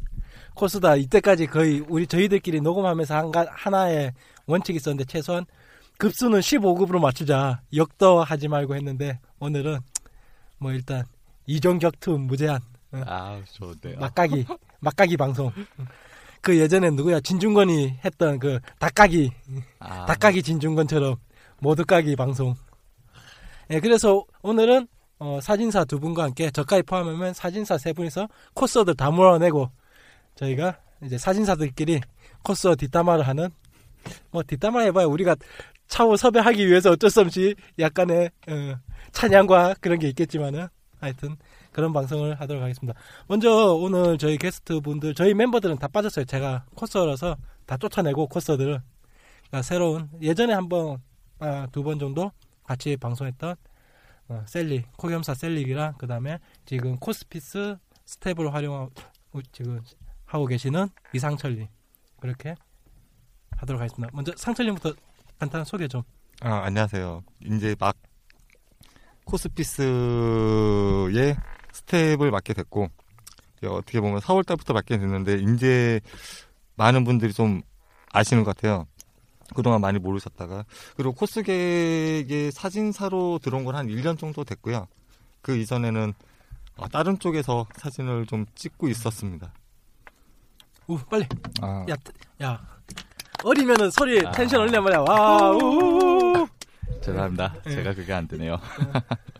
코스다 0.56 0.98
이때까지 0.98 1.48
거의 1.48 1.80
우리 1.88 2.06
저희들끼리 2.06 2.60
녹음하면서 2.60 3.16
한 3.16 3.32
가, 3.32 3.48
하나의 3.50 4.12
원칙이 4.46 4.76
있었는데 4.76 5.06
최소한 5.06 5.46
급수는 6.00 6.40
15급으로 6.40 7.00
맞추자. 7.00 7.62
역도하지 7.76 8.48
말고 8.48 8.74
했는데 8.76 9.20
오늘은 9.40 9.80
뭐 10.58 10.72
일단 10.72 11.04
이종격투 11.46 12.18
무제한 12.20 12.62
아 12.92 13.42
좋네요. 13.52 14.00
막가기 14.00 14.46
막가기 14.80 15.18
방송. 15.18 15.52
그 16.42 16.58
예전에 16.58 16.90
누구야? 16.92 17.20
진중권이 17.20 18.00
했던 18.06 18.40
그 18.40 18.60
닭가기 18.80 19.30
닭가기 19.80 20.42
진중권처럼 20.42 21.18
모두 21.60 21.86
까기 21.86 22.16
방송. 22.16 22.56
예 23.70 23.82
그래서 23.82 24.24
오늘은 24.42 24.88
어, 25.20 25.40
사진사 25.42 25.84
두 25.84 26.00
분과 26.00 26.24
함께 26.24 26.50
저까지 26.50 26.84
포함하면 26.84 27.34
사진사 27.34 27.78
세 27.78 27.92
분이서 27.92 28.30
코스들 28.54 28.96
다 28.96 29.12
몰아내고 29.12 29.70
저희가 30.36 30.80
이제 31.04 31.18
사진사들끼리 31.18 32.00
코스 32.42 32.74
뒷담화를 32.78 33.28
하는 33.28 33.50
뭐 34.32 34.44
뒷담화 34.44 34.80
해봐야 34.84 35.08
우리가 35.08 35.36
차후 35.90 36.16
섭외하기 36.16 36.66
위해서 36.68 36.92
어쩔 36.92 37.10
수 37.10 37.20
없이 37.20 37.56
약간의 37.78 38.32
어, 38.48 38.80
찬양과 39.12 39.76
그런 39.82 40.00
게 40.00 40.08
있겠지만은 40.10 40.68
하여튼 41.00 41.36
그런 41.72 41.92
방송을 41.92 42.40
하도록 42.40 42.62
하겠습니다. 42.62 42.98
먼저 43.28 43.74
오늘 43.74 44.18
저희 44.18 44.38
게스트 44.38 44.80
분들 44.80 45.14
저희 45.16 45.34
멤버들은 45.34 45.78
다 45.78 45.88
빠졌어요. 45.88 46.26
제가 46.26 46.66
코스라서 46.76 47.36
다 47.66 47.78
쫓아내고 47.78 48.28
코스들을 48.28 48.82
그러니까 49.48 49.62
새로운 49.62 50.10
예전에 50.22 50.54
한번 50.54 51.02
아, 51.40 51.68
두번 51.72 52.00
정도 52.00 52.32
같이 52.64 52.96
방송했던 52.98 53.56
어, 54.30 54.44
셀리 54.46 54.84
코겸사 54.98 55.34
셀릭이랑 55.34 55.96
그 55.98 56.06
다음에 56.06 56.40
지금 56.66 56.98
코스피스 56.98 57.78
스텝을 58.06 58.54
활용하고 58.54 58.92
지금 59.52 59.82
하고 60.26 60.46
계시는 60.46 60.88
이상철님 61.14 61.68
그렇게 62.20 62.56
하도록 63.58 63.82
하겠습니다. 63.82 64.12
먼저 64.14 64.32
상철님부터 64.36 64.94
간단한 65.40 65.66
소개 65.66 65.88
좀. 65.88 66.02
아, 66.42 66.62
안녕하세요. 66.66 67.24
이제 67.46 67.76
막 67.80 67.96
코스피스의 69.26 71.36
스텝을 71.72 72.32
맡게 72.32 72.54
됐고 72.54 72.90
어떻게 73.66 74.00
보면 74.02 74.20
4월 74.22 74.46
달부터 74.46 74.74
맡게 74.74 74.98
됐는데 74.98 75.36
이제 75.40 76.00
많은 76.76 77.04
분들이 77.04 77.34
좀 77.34 77.62
아시는 78.12 78.44
것 78.44 78.56
같아요. 78.56 78.88
그동안 79.56 79.82
많이 79.82 79.98
모르셨다가 80.00 80.64
그리고 80.96 81.12
코스계의 81.14 82.52
사진사로 82.52 83.40
들어온 83.42 83.66
건 83.66 83.76
한 83.76 83.88
1년 83.88 84.18
정도 84.18 84.44
됐고요. 84.44 84.88
그 85.42 85.58
이전에는 85.58 86.14
어, 86.78 86.88
다른 86.88 87.20
쪽에서 87.20 87.68
사진을 87.76 88.26
좀 88.28 88.46
찍고 88.56 88.88
있었습니다. 88.90 89.54
우 90.88 90.98
빨리 90.98 91.26
아, 91.62 91.86
야, 91.90 91.96
야 92.44 92.79
어리면은 93.44 93.90
소리 93.92 94.26
아. 94.26 94.32
텐션 94.32 94.62
올려 94.62 94.82
말이야. 94.82 95.00
와, 95.02 95.52
우. 95.52 96.48
죄송합니다. 97.02 97.56
예. 97.68 97.70
제가 97.72 97.94
그게 97.94 98.14
안 98.14 98.28
되네요. 98.28 98.58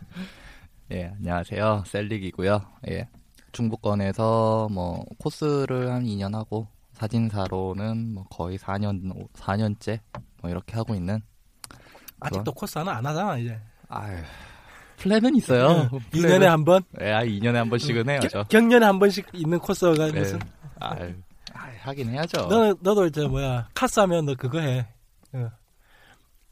예, 0.92 1.12
안녕하세요. 1.18 1.84
셀릭이고요. 1.86 2.60
예. 2.88 3.08
중부권에서 3.52 4.68
뭐 4.70 5.04
코스를 5.18 5.90
한 5.90 6.04
2년 6.04 6.34
하고 6.34 6.68
사진사로는 6.92 8.14
뭐 8.14 8.24
거의 8.30 8.58
4년 8.58 9.12
4년째 9.34 10.00
뭐 10.40 10.50
이렇게 10.50 10.74
하고 10.76 10.94
있는 10.94 11.20
아직도 12.20 12.52
코스 12.52 12.78
하나 12.78 12.92
안 12.96 13.06
하잖아 13.06 13.36
이제. 13.38 13.58
아유. 13.88 14.16
플랜은 14.98 15.34
있어요. 15.36 15.88
이 16.12 16.20
2년에 16.20 16.44
한 16.44 16.64
번, 16.64 16.82
예, 17.00 17.10
아, 17.12 17.24
2년에 17.24 17.54
한 17.54 17.70
번씩은 17.70 18.08
해요, 18.08 18.20
저. 18.30 18.44
경년에 18.44 18.84
한 18.84 18.98
번씩 18.98 19.26
있는 19.32 19.58
코스가 19.58 20.08
예. 20.08 20.12
무슨? 20.12 20.38
아유. 20.78 21.00
아유, 21.00 21.14
하긴 21.78 22.10
해야죠. 22.10 22.46
너는 22.46 22.76
너도 22.80 23.06
이제 23.06 23.26
뭐야 23.26 23.68
카스 23.74 24.00
하면 24.00 24.26
너 24.26 24.34
그거 24.34 24.60
해. 24.60 24.86
어. 25.32 25.50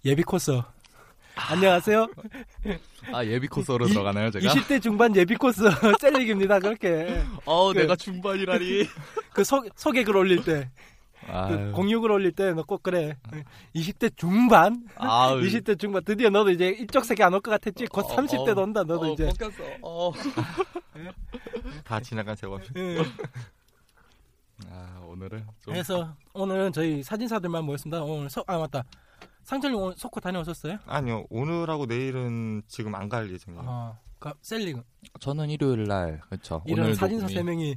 예비 0.05 0.23
코스. 0.23 0.61
안녕하세요. 1.35 2.09
아, 3.13 3.25
예비 3.25 3.47
코스로 3.47 3.87
이- 3.87 3.91
들어가나요, 3.91 4.29
제가? 4.31 4.53
20대 4.53 4.83
중반 4.83 5.15
예비 5.15 5.37
코스 5.37 5.63
셀릭입니다. 6.01 6.59
그렇게 6.59 7.23
어, 7.45 7.73
그- 7.73 7.79
내가 7.79 7.95
중반이라니. 7.95 8.85
그 9.33 9.45
소, 9.45 9.63
소개글 9.77 10.17
올릴 10.17 10.43
때, 10.45 10.69
그. 11.27 11.73
공유글 11.77 12.11
올릴 12.11 12.33
때 12.33 12.53
너 12.55 12.65
꼭 12.65 12.83
그래. 12.83 13.17
20대 13.77 14.17
중반, 14.17 14.85
아유. 14.97 15.41
20대 15.43 15.79
중반 15.79 16.03
드디어 16.05 16.29
너도 16.31 16.51
이제 16.51 16.71
이쪽 16.71 17.05
세계 17.05 17.23
안 17.23 17.33
올 17.35 17.41
것 17.41 17.51
같았지. 17.53 17.87
곧 17.87 18.05
어, 18.07 18.17
30대도 18.17 18.59
어. 18.59 18.63
온다. 18.63 18.83
너도 18.83 19.03
어, 19.03 19.13
이제. 19.13 19.31
어. 19.83 20.11
다 21.85 22.01
지나간 22.01 22.35
세월. 22.35 22.61
응. 24.65 24.69
아, 24.73 25.01
오늘은 25.07 25.39
좀 25.61 25.73
그래서 25.75 26.15
오늘은 26.35 26.73
저희 26.73 27.03
사진사들만 27.03 27.65
모였습니다. 27.65 28.03
오늘 28.03 28.29
서, 28.31 28.43
아 28.47 28.59
맞다. 28.59 28.85
상철님 29.45 29.79
오늘 29.81 29.97
석고 29.97 30.21
다녀오셨어요? 30.21 30.79
아니요, 30.87 31.25
오늘하고 31.31 31.87
내일은 31.87 32.63
지금 32.69 32.95
안 32.95 33.09
갈 33.09 33.31
예정이에요. 33.33 33.65
아, 33.67 33.99
그 34.19 34.33
셀링 34.43 34.83
저는 35.21 35.49
일요일 35.51 35.85
날 35.85 36.21
그렇죠. 36.29 36.63
이런 36.67 36.87
오늘 36.87 36.95
사진사 36.97 37.29
세 37.29 37.43
명이 37.43 37.77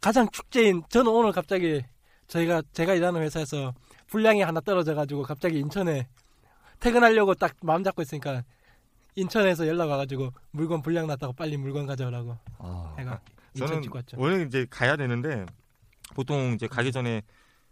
가장 0.00 0.28
축제인 0.30 0.82
저는 0.88 1.10
오늘 1.10 1.32
갑자기 1.32 1.82
저희가 2.28 2.62
제가 2.72 2.94
일하는 2.94 3.22
회사에서 3.22 3.74
분량이 4.06 4.42
하나 4.42 4.60
떨어져 4.60 4.94
가지고 4.94 5.22
갑자기 5.22 5.58
인천에 5.58 6.06
퇴근하려고 6.78 7.34
딱 7.34 7.56
마음 7.62 7.82
잡고 7.82 8.02
있으니까 8.02 8.44
인천에서 9.16 9.66
연락 9.66 9.90
와가지고 9.90 10.30
물건 10.52 10.80
분량 10.82 11.06
났다고 11.08 11.32
빨리 11.32 11.56
물건 11.56 11.86
가져오라고 11.86 12.36
아, 12.58 12.94
해가 12.98 13.20
인천 13.54 13.66
저는 13.68 13.82
찍고 13.82 13.96
왔죠. 13.98 14.16
원래 14.20 14.44
이제 14.44 14.66
가야 14.70 14.96
되는데 14.96 15.44
보통 16.14 16.52
이제 16.54 16.66
가기 16.66 16.92
전에 16.92 17.22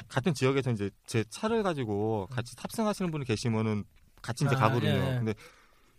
같은 0.08 0.32
지역에서 0.34 0.70
이제 0.70 0.90
제 1.06 1.24
차를 1.24 1.62
가지고 1.62 2.26
같이 2.30 2.54
탑승하시는 2.56 3.10
분이 3.10 3.24
계시면은 3.24 3.84
같이 4.22 4.44
이제 4.44 4.54
아, 4.54 4.58
가거든요. 4.58 4.90
예, 4.90 5.12
예. 5.14 5.16
근데 5.18 5.34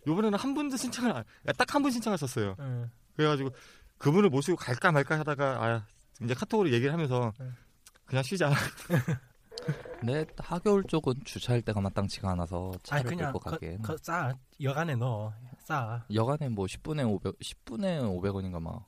이번에는 0.06 0.38
한 0.38 0.54
분도 0.54 0.76
신청을 0.76 1.12
딱 1.56 1.74
한 1.74 1.82
분 1.82 1.90
신청하셨어요. 1.90 2.56
응. 2.58 2.90
그래가지고 3.16 3.50
그분을 3.98 4.30
모시고 4.30 4.56
갈까 4.56 4.90
말까 4.92 5.18
하다가 5.18 5.64
아 5.64 5.86
이제 6.22 6.32
카톡으로 6.34 6.70
얘기를 6.72 6.92
하면서 6.92 7.32
네. 7.40 7.46
그냥 8.06 8.22
쉬자. 8.22 8.50
근데 10.00 10.24
하겨울 10.38 10.84
쪽은 10.84 11.14
주차할 11.24 11.60
데가 11.62 11.80
마땅치가 11.82 12.30
않아서 12.30 12.72
차를 12.82 13.04
그냥 13.04 13.32
끌고 13.32 13.38
가기엔 13.40 13.82
그, 13.82 13.94
싸 14.00 14.32
여간에 14.62 14.96
넣어 14.96 15.32
싸 15.58 16.02
여간에 16.12 16.48
뭐 16.48 16.64
10분에 16.64 17.06
500 17.06 17.38
10분에 17.38 18.00
500원인가 18.00 18.60
막 18.60 18.86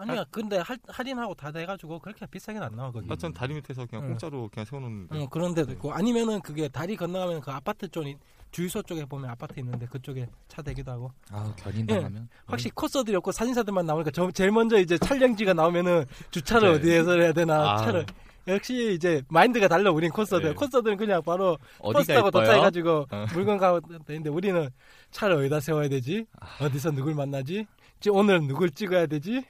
아니야 0.00 0.24
근데 0.30 0.58
할, 0.58 0.78
할인하고 0.88 1.34
다 1.34 1.50
돼가지고 1.52 1.98
그렇게 1.98 2.26
비싸게는 2.26 2.66
안 2.66 2.76
나와 2.76 2.90
거기 2.90 3.06
하여튼 3.06 3.32
다리 3.32 3.54
밑에서 3.54 3.86
그냥 3.86 4.04
응. 4.04 4.10
공짜로 4.10 4.48
그냥 4.52 4.64
세워놓는데 4.64 5.16
응, 5.18 5.26
그런 5.30 5.54
데도 5.54 5.72
있고 5.72 5.92
아니면은 5.92 6.40
그게 6.40 6.68
다리 6.68 6.96
건너가면 6.96 7.40
그 7.40 7.50
아파트 7.50 7.88
쪽이 7.88 8.16
주유소 8.50 8.82
쪽에 8.82 9.04
보면 9.04 9.30
아파트 9.30 9.60
있는데 9.60 9.86
그쪽에 9.86 10.28
차 10.48 10.60
대기도 10.62 10.90
하고 10.90 11.12
아 11.30 11.52
견인 11.56 11.86
예. 11.88 11.94
당하면 11.94 12.28
확실히 12.46 12.72
코스들이 12.74 13.16
없고 13.16 13.30
사진사들만 13.32 13.86
나오니까 13.86 14.10
저, 14.10 14.30
제일 14.32 14.50
먼저 14.50 14.78
이제 14.78 14.98
촬영지가 14.98 15.54
나오면은 15.54 16.04
주차를 16.30 16.72
네. 16.72 16.78
어디에서 16.78 17.12
해야 17.18 17.32
되나 17.32 17.74
아. 17.74 17.76
차를 17.78 18.06
역시 18.48 18.94
이제 18.94 19.22
마인드가 19.28 19.68
달라 19.68 19.90
우린 19.92 20.10
코스들 20.10 20.42
네. 20.42 20.54
코스들은 20.54 20.96
그냥 20.96 21.22
바로 21.22 21.58
버스 21.78 22.08
타고? 22.12 22.30
도착해가지고 22.30 23.06
어. 23.10 23.26
물건 23.34 23.58
가고 23.58 23.80
되는데 24.04 24.30
우리는 24.30 24.68
차를 25.12 25.36
어디다 25.36 25.60
세워야 25.60 25.88
되지 25.88 26.26
아. 26.40 26.64
어디서 26.64 26.90
누굴 26.90 27.14
만나지 27.14 27.66
지- 28.00 28.10
오늘 28.10 28.40
누굴 28.40 28.70
찍어야 28.70 29.06
되지 29.06 29.44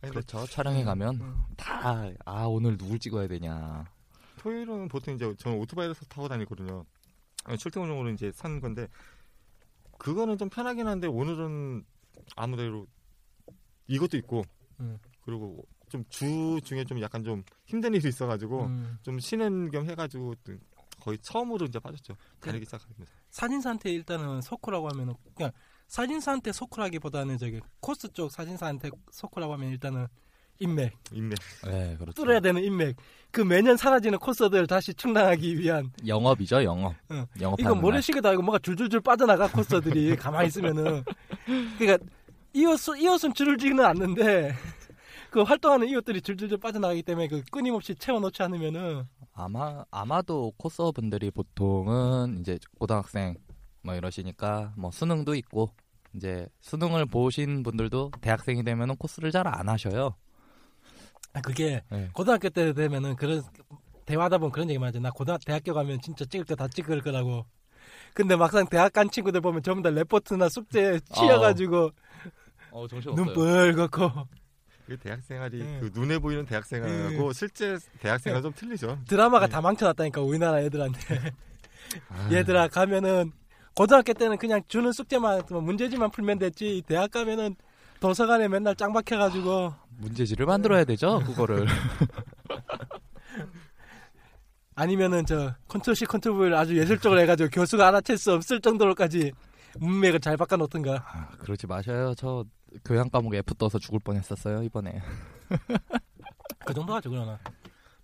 그렇죠 0.00 0.46
촬영에 0.46 0.84
가면 0.84 1.18
응. 1.20 1.44
다아 1.56 2.46
오늘 2.46 2.76
누굴 2.76 2.98
찍어야 2.98 3.26
되냐 3.28 3.84
토요일은 4.38 4.88
보통 4.88 5.14
이제 5.14 5.34
저는 5.38 5.58
오토바이를 5.58 5.94
타고 6.08 6.28
다니거든요. 6.28 6.84
출퇴근용으로 7.58 8.10
이제 8.10 8.30
산 8.32 8.60
건데 8.60 8.86
그거는 9.98 10.38
좀 10.38 10.48
편하긴 10.48 10.86
한데 10.86 11.06
오늘은 11.06 11.84
아무래도 12.36 12.86
이것도 13.88 14.16
있고 14.18 14.44
음. 14.80 14.98
그리고 15.24 15.64
좀 15.88 16.04
주 16.08 16.60
중에 16.64 16.84
좀 16.84 17.00
약간 17.00 17.22
좀 17.24 17.44
힘든 17.64 17.94
일이 17.94 18.08
있어가지고 18.08 18.66
음. 18.66 18.98
좀 19.02 19.18
쉬는 19.18 19.70
겸 19.70 19.88
해가지고 19.88 20.34
거의 21.00 21.18
처음으로 21.18 21.66
이제 21.66 21.78
빠졌죠. 21.78 22.16
다니기 22.40 22.64
시작하면서. 22.64 23.04
사진사한테 23.30 23.92
일단은 23.92 24.42
소쿠라고 24.42 24.88
하면은 24.90 25.14
그냥 25.34 25.52
사진사한테 25.88 26.52
소쿠라기보다는 26.52 27.38
저기 27.38 27.60
코스 27.80 28.12
쪽 28.12 28.30
사진사한테 28.30 28.90
소쿠라고 29.10 29.52
하면 29.54 29.70
일단은 29.70 30.06
인맥. 30.58 30.92
인맥. 31.12 31.38
네 31.64 31.96
그렇죠. 31.98 32.22
뚫어야 32.22 32.40
되는 32.40 32.62
인맥. 32.62 32.96
그 33.30 33.42
매년 33.42 33.76
사라지는 33.76 34.18
코스들 34.18 34.66
다시 34.66 34.94
충당하기 34.94 35.58
위한. 35.58 35.92
영업이죠 36.06 36.64
영업. 36.64 36.94
응. 37.10 37.26
영업하는 37.40 37.72
이거 37.72 37.74
모래시계도 37.80 38.28
아니고 38.28 38.42
뭐가 38.42 38.58
줄줄줄 38.60 39.00
빠져나가 39.00 39.48
코스들이 39.48 40.16
가만히 40.16 40.48
있으면은. 40.48 41.04
그러니까 41.78 42.04
이웃 42.54 42.80
이웃은 42.98 43.34
줄지는 43.34 43.84
않는데 43.84 44.54
그 45.30 45.42
활동하는 45.42 45.88
이웃들이 45.88 46.22
줄줄줄 46.22 46.58
빠져나가기 46.58 47.02
때문에 47.02 47.28
그 47.28 47.42
끊임없이 47.50 47.94
채워놓지 47.94 48.42
않으면은. 48.42 49.04
아마 49.34 49.84
아마도 49.90 50.52
코스어분들이 50.56 51.30
보통은 51.30 52.38
이제 52.40 52.58
고등학생 52.78 53.34
뭐 53.86 53.94
이러시니까 53.94 54.72
뭐 54.76 54.90
수능도 54.90 55.36
있고 55.36 55.72
이제 56.14 56.48
수능을 56.60 57.06
보신 57.06 57.62
분들도 57.62 58.10
대학생이 58.20 58.64
되면은 58.64 58.96
코스를 58.96 59.30
잘 59.30 59.46
안 59.46 59.68
하셔요. 59.68 60.16
아, 61.32 61.40
그게 61.40 61.82
네. 61.90 62.10
고등학교 62.12 62.48
때 62.48 62.72
되면은 62.72 63.14
그런 63.14 63.42
대화하다 64.06 64.38
보면 64.38 64.50
그런 64.52 64.68
얘기 64.70 64.78
많이 64.78 64.88
하죠. 64.88 65.00
나 65.00 65.10
고등 65.10 65.36
대학교 65.46 65.72
가면 65.72 66.00
진짜 66.00 66.24
찍을 66.24 66.44
거 66.46 66.56
다 66.56 66.66
찍을 66.66 67.00
거라고. 67.00 67.46
근데 68.12 68.34
막상 68.34 68.66
대학 68.66 68.92
간 68.92 69.08
친구들 69.08 69.40
보면 69.40 69.62
전부 69.62 69.82
다 69.82 69.90
레포트나 69.90 70.48
숙제 70.48 70.98
치여가지고 71.12 71.90
어 72.72 72.88
정신 72.88 73.14
눈 73.14 73.26
뻘겋고 73.34 74.26
그 74.86 74.96
대학 74.98 75.22
생활이 75.22 75.60
음. 75.60 75.78
그 75.80 75.90
눈에 75.98 76.18
보이는 76.18 76.44
대학 76.44 76.64
생활하고 76.66 77.32
실제 77.32 77.78
대학 78.00 78.18
생활 78.18 78.42
좀 78.42 78.52
틀리죠. 78.52 78.98
드라마가 79.06 79.46
네. 79.46 79.52
다 79.52 79.60
망쳐놨다니까 79.60 80.22
우리나라 80.22 80.60
애들한테 80.62 80.98
아, 82.08 82.28
얘들아 82.32 82.68
가면은 82.68 83.30
고등학교 83.76 84.14
때는 84.14 84.38
그냥 84.38 84.62
주는 84.68 84.90
숙제만 84.90 85.42
뭐 85.50 85.60
문제지만 85.60 86.10
풀면 86.10 86.38
됐지. 86.38 86.82
대학 86.86 87.10
가면은 87.10 87.54
도서관에 88.00 88.48
맨날 88.48 88.74
짱 88.74 88.92
박혀가지고. 88.94 89.74
문제지를 89.98 90.46
만들어야 90.46 90.84
되죠, 90.84 91.20
그거를. 91.20 91.66
아니면은 94.74 95.24
저 95.26 95.54
컨트롤 95.68 95.94
C 95.94 96.06
컨트롤 96.06 96.36
V를 96.36 96.54
아주 96.54 96.76
예술적으로 96.76 97.20
해가지고 97.20 97.50
교수가 97.50 97.86
알아챌 97.86 98.16
수 98.16 98.32
없을 98.32 98.60
정도로까지 98.60 99.32
문맥을 99.78 100.20
잘 100.20 100.38
바꿔놓던가. 100.38 101.04
아, 101.06 101.28
그러지 101.38 101.66
마셔요. 101.66 102.14
저 102.16 102.44
교양 102.84 103.10
과목에 103.10 103.38
F 103.38 103.54
떠서 103.54 103.78
죽을 103.78 104.00
뻔했었어요 104.00 104.62
이번에. 104.62 105.00
그 106.66 106.74
정도 106.74 106.94
하죠 106.94 107.10
그러나. 107.10 107.38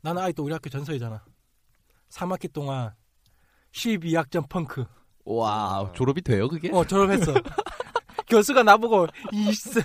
나는 0.02 0.22
아직도 0.22 0.44
우리 0.44 0.52
학교 0.52 0.68
전설이잖아. 0.68 1.24
3학기 2.10 2.52
동안 2.52 2.92
12학점 3.72 4.48
펑크 4.48 4.84
와 5.24 5.90
졸업이 5.94 6.20
돼요 6.22 6.48
그게? 6.48 6.70
어 6.72 6.84
졸업했어. 6.84 7.32
교수가 8.28 8.62
나보고 8.62 9.06
이스 9.32 9.80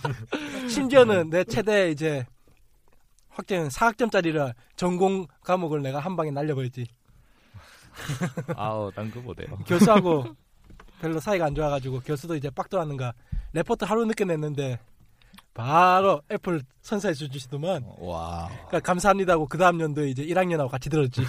심지어는 0.68 1.30
내 1.30 1.44
최대 1.44 1.90
이제 1.90 2.26
확정 3.28 3.68
4학점짜리라 3.68 4.54
전공 4.76 5.26
과목을 5.42 5.82
내가 5.82 6.00
한 6.00 6.16
방에 6.16 6.30
날려버렸지. 6.30 6.86
아우 8.56 8.90
난 8.94 9.10
그거 9.10 9.22
못해요. 9.22 9.56
교수하고 9.66 10.24
별로 11.00 11.20
사이가 11.20 11.46
안 11.46 11.54
좋아가지고 11.54 12.00
교수도 12.00 12.34
이제 12.34 12.50
빡 12.50 12.68
돌았는가 12.68 13.12
레포트 13.52 13.84
하루 13.84 14.04
늦게 14.04 14.24
냈는데 14.24 14.78
바로 15.54 16.20
F를 16.30 16.62
선사해 16.82 17.14
주시더만. 17.14 17.84
와. 17.98 18.48
그러니까 18.68 18.80
감사합니다 18.80 19.34
하고 19.34 19.46
그 19.46 19.56
다음 19.56 19.80
연도에 19.80 20.08
이제 20.08 20.24
1학년하고 20.26 20.68
같이 20.68 20.90
들었지. 20.90 21.22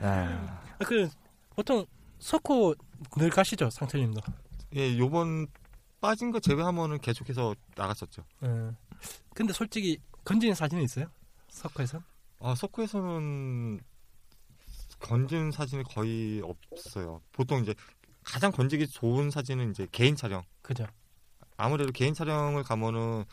아, 0.00 0.60
아, 0.78 0.84
그 0.84 1.08
보통 1.60 1.84
석호 2.18 2.74
늘 3.18 3.28
가시죠 3.28 3.68
상철님도 3.68 4.22
예, 4.76 4.96
요번 4.96 5.46
빠진 6.00 6.30
거 6.30 6.40
제외하면은 6.40 6.98
계속해서 7.00 7.54
나갔었죠. 7.76 8.24
예. 8.44 8.70
근데 9.34 9.52
솔직히 9.52 9.98
건지는 10.24 10.54
사진이 10.54 10.82
있어요? 10.84 11.10
석호에서? 11.48 12.02
아, 12.38 12.54
석구에서는 12.54 13.78
건진 15.00 15.50
사진이 15.50 15.84
거의 15.84 16.40
없어요. 16.42 17.20
보통 17.32 17.60
이제 17.60 17.74
가장 18.24 18.52
건지기 18.52 18.86
좋은 18.86 19.30
사진은 19.30 19.72
이제 19.72 19.86
개인 19.92 20.16
촬영. 20.16 20.42
그죠 20.62 20.86
아무래도 21.58 21.92
개인 21.92 22.14
촬영을 22.14 22.62
가면은 22.62 23.24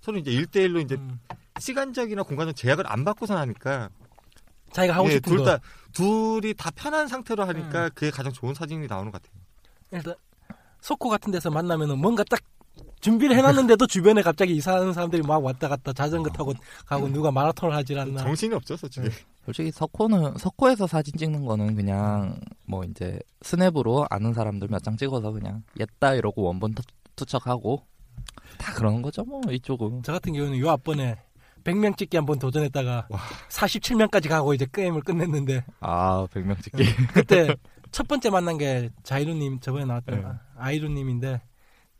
서로 0.00 0.18
이제 0.18 0.32
1대1로 0.32 0.82
이제 0.82 0.96
음. 0.96 1.20
시간적이나 1.60 1.60
시간적이나 1.60 2.22
공간적 2.24 2.56
제약을 2.56 2.90
안 2.90 3.04
받고서 3.04 3.36
하니까 3.36 3.90
자기가 4.72 4.94
하고 4.96 5.08
예, 5.08 5.12
싶은 5.14 5.36
둘거다 5.36 5.62
둘이 5.92 6.54
다 6.54 6.70
편한 6.74 7.08
상태로 7.08 7.44
하니까 7.44 7.84
음. 7.86 7.90
그게 7.94 8.10
가장 8.10 8.32
좋은 8.32 8.52
사진이 8.54 8.86
나오는 8.86 9.10
것 9.10 9.22
같아요. 9.22 9.40
일단 9.92 10.14
서코 10.80 11.08
같은 11.08 11.32
데서 11.32 11.50
만나면은 11.50 11.98
뭔가 11.98 12.22
딱 12.24 12.40
준비를 13.00 13.36
해놨는데도 13.36 13.86
주변에 13.88 14.20
갑자기 14.22 14.54
이사하는 14.56 14.92
사람들이 14.92 15.22
막 15.22 15.42
왔다 15.42 15.68
갔다 15.68 15.92
자전거 15.92 16.28
타고 16.30 16.52
가고 16.84 17.08
누가 17.08 17.30
마라톤을 17.30 17.74
하질 17.74 17.98
않나 17.98 18.20
정신이 18.22 18.54
없죠, 18.54 18.76
솔직히. 18.76 19.08
네. 19.08 19.14
솔직히 19.44 19.70
서코는 19.70 20.36
서코에서 20.38 20.86
사진 20.86 21.16
찍는 21.16 21.44
거는 21.46 21.76
그냥 21.76 22.38
뭐 22.66 22.82
이제 22.84 23.18
스냅으로 23.42 24.06
아는 24.10 24.34
사람들 24.34 24.68
몇 24.68 24.80
장 24.82 24.96
찍어서 24.96 25.30
그냥 25.30 25.62
옛다 25.78 26.14
이러고 26.14 26.42
원본 26.42 26.74
투- 26.74 26.82
투척하고 27.14 27.86
다 28.58 28.74
그러는 28.74 29.02
거죠 29.02 29.24
뭐 29.24 29.40
이쪽은. 29.50 30.02
저 30.02 30.12
같은 30.12 30.32
경우는 30.32 30.58
요 30.58 30.70
앞번에 30.70 31.16
100명 31.66 31.96
찍기 31.96 32.16
한번 32.16 32.38
도전했다가 32.38 33.08
47명까지 33.48 34.28
가고 34.28 34.54
이제 34.54 34.66
게임을 34.72 35.02
끝냈는데 35.02 35.64
아 35.80 36.26
100명 36.32 36.62
찍기. 36.62 36.78
그때 37.12 37.54
첫 37.90 38.06
번째 38.06 38.30
만난 38.30 38.56
게 38.56 38.90
자이루님 39.02 39.58
저번에 39.60 39.84
나왔던 39.84 40.20
네. 40.20 40.28
아이루님인데 40.56 41.42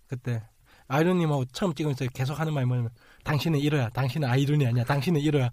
그때 0.07 0.43
아이루님하고 0.87 1.47
처음 1.47 1.75
찍으면서 1.75 2.07
계속 2.15 2.39
하는 2.39 2.55
말이 2.55 2.65
뭐냐면 2.65 2.91
당신은 3.25 3.59
1호야 3.59 3.93
당신은 3.93 4.29
아이룬이 4.29 4.65
아니야 4.67 4.85
당신은 4.85 5.21
1호야 5.21 5.51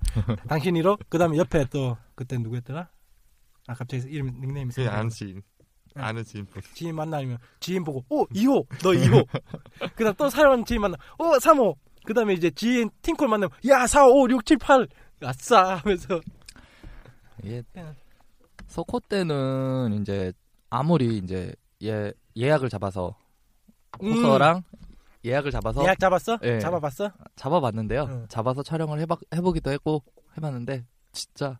당신 0.48 0.76
1호 0.76 1.00
그 1.10 1.18
다음에 1.18 1.38
옆에 1.38 1.66
또 1.72 1.98
그때 2.14 2.38
누구였더라 2.38 2.88
아 3.68 3.74
갑자기 3.74 4.04
이름 4.10 4.28
닉네임이 4.40 4.70
예, 4.70 4.72
생각이 4.74 4.94
아는 4.96 5.06
안 5.06 5.10
지인. 5.10 5.42
네. 5.96 6.02
아는 6.04 6.24
지인 6.24 6.46
분. 6.46 6.62
지인 6.76 6.96
만나면 6.96 7.38
지인 7.60 7.84
보고 7.84 8.06
오 8.10 8.26
2호 8.28 8.68
너 8.84 8.92
2호 8.92 9.28
그 9.96 10.04
다음 10.04 10.14
또 10.18 10.30
새로운 10.30 10.64
지인 10.66 10.82
만나 10.82 10.98
오 11.18 11.32
3호 11.38 11.76
그 12.06 12.14
다음에 12.14 12.34
이제 12.34 12.50
지인 12.52 12.90
팀콜 13.02 13.28
만나면 13.28 13.50
야 13.68 13.88
4, 13.88 14.08
5, 14.08 14.30
6, 14.30 14.46
7, 14.46 14.58
8 14.58 14.88
아싸 15.24 15.76
하면서 15.78 16.20
네. 17.44 17.64
석호 18.68 19.00
때는 19.02 20.00
이제 20.02 20.34
아무리 20.70 21.18
이제 21.18 21.54
예 21.84 22.12
예약을 22.36 22.70
잡아서 22.70 23.16
호서랑 24.02 24.64
예약을 25.26 25.52
잡아서 25.52 25.82
음. 25.82 25.86
예약 25.86 26.00
잡았어? 26.00 26.40
예. 26.44 26.60
잡아봤어? 26.60 27.12
잡아봤는데요. 27.36 28.08
응. 28.10 28.26
잡아서 28.28 28.64
촬영을 28.64 29.00
해봐, 29.00 29.16
해보기도 29.34 29.72
했고 29.72 30.04
해봤는데 30.38 30.86
진짜 31.12 31.60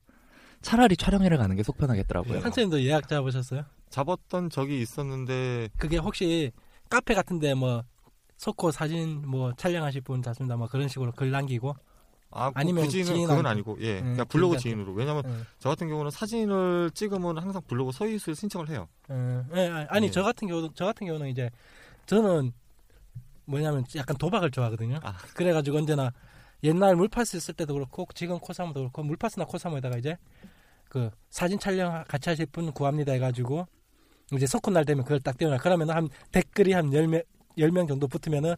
차라리 0.62 0.98
촬영회를 0.98 1.38
가는 1.38 1.56
게 1.56 1.64
속편하겠더라고요. 1.64 2.42
상처님도 2.42 2.82
예약 2.84 3.08
잡으셨어요? 3.08 3.64
잡았던 3.90 4.50
적이 4.50 4.82
있었는데 4.82 5.70
그게 5.78 5.98
혹시 5.98 6.52
카페 6.90 7.14
같은데 7.14 7.54
뭐 7.54 7.84
소코 8.44 8.72
사진 8.72 9.22
뭐 9.26 9.54
촬영하실 9.54 10.02
분 10.02 10.22
잡습니다 10.22 10.58
뭐 10.58 10.68
그런 10.68 10.90
식으로 10.90 11.14
글 11.14 11.32
남기고 11.32 11.74
아, 12.32 12.50
그 12.50 12.60
아니면 12.60 12.84
굳이는. 12.86 13.28
그건 13.28 13.46
아니고 13.46 13.78
예, 13.80 14.00
음, 14.00 14.14
그냥 14.14 14.28
블로그. 14.28 14.58
지인으로. 14.58 14.92
왜냐면 14.94 15.24
예. 15.28 15.46
저 15.60 15.70
같은 15.70 15.88
경우는 15.88 16.10
사진을 16.10 16.90
찍으면 16.96 17.38
항상 17.38 17.62
블로그 17.68 17.92
서비스를 17.92 18.36
신청을 18.36 18.70
해요. 18.70 18.88
예, 19.12 19.46
예, 19.56 19.88
아니 19.88 20.08
예. 20.08 20.12
저 20.12 20.24
같은 20.24 20.48
경우도 20.48 20.74
저 20.74 20.86
같은 20.86 21.06
경우는 21.06 21.30
이제 21.30 21.52
저는 22.08 22.52
뭐냐면 23.46 23.86
약간 23.96 24.18
도박을 24.18 24.50
좋아하거든요. 24.50 25.00
아. 25.04 25.16
그래가지고 25.36 25.78
언제나 25.78 26.12
옛날 26.64 26.96
물파스 26.96 27.40
쓸 27.40 27.54
때도 27.54 27.76
그렇고 27.76 28.08
지금 28.16 28.40
코사모도 28.40 28.80
그렇고 28.80 29.04
물파스나 29.04 29.46
코사모에다가 29.46 29.98
이제 29.98 30.18
그 30.90 31.12
사진 31.30 31.60
촬영 31.60 32.04
같이 32.08 32.30
하실 32.30 32.48
분 32.48 32.72
구합니다 32.72 33.12
해가지고 33.12 33.68
이제 34.32 34.48
석훈 34.48 34.74
날 34.74 34.86
되면 34.86 35.04
그걸 35.04 35.20
딱 35.20 35.38
띄워놔. 35.38 35.60
그러면 35.60 35.92
한 35.92 36.10
댓글이 36.32 36.74
한 36.74 36.90
10명, 36.90 37.24
10명 37.58 37.88
정도 37.88 38.08
붙으면은 38.08 38.56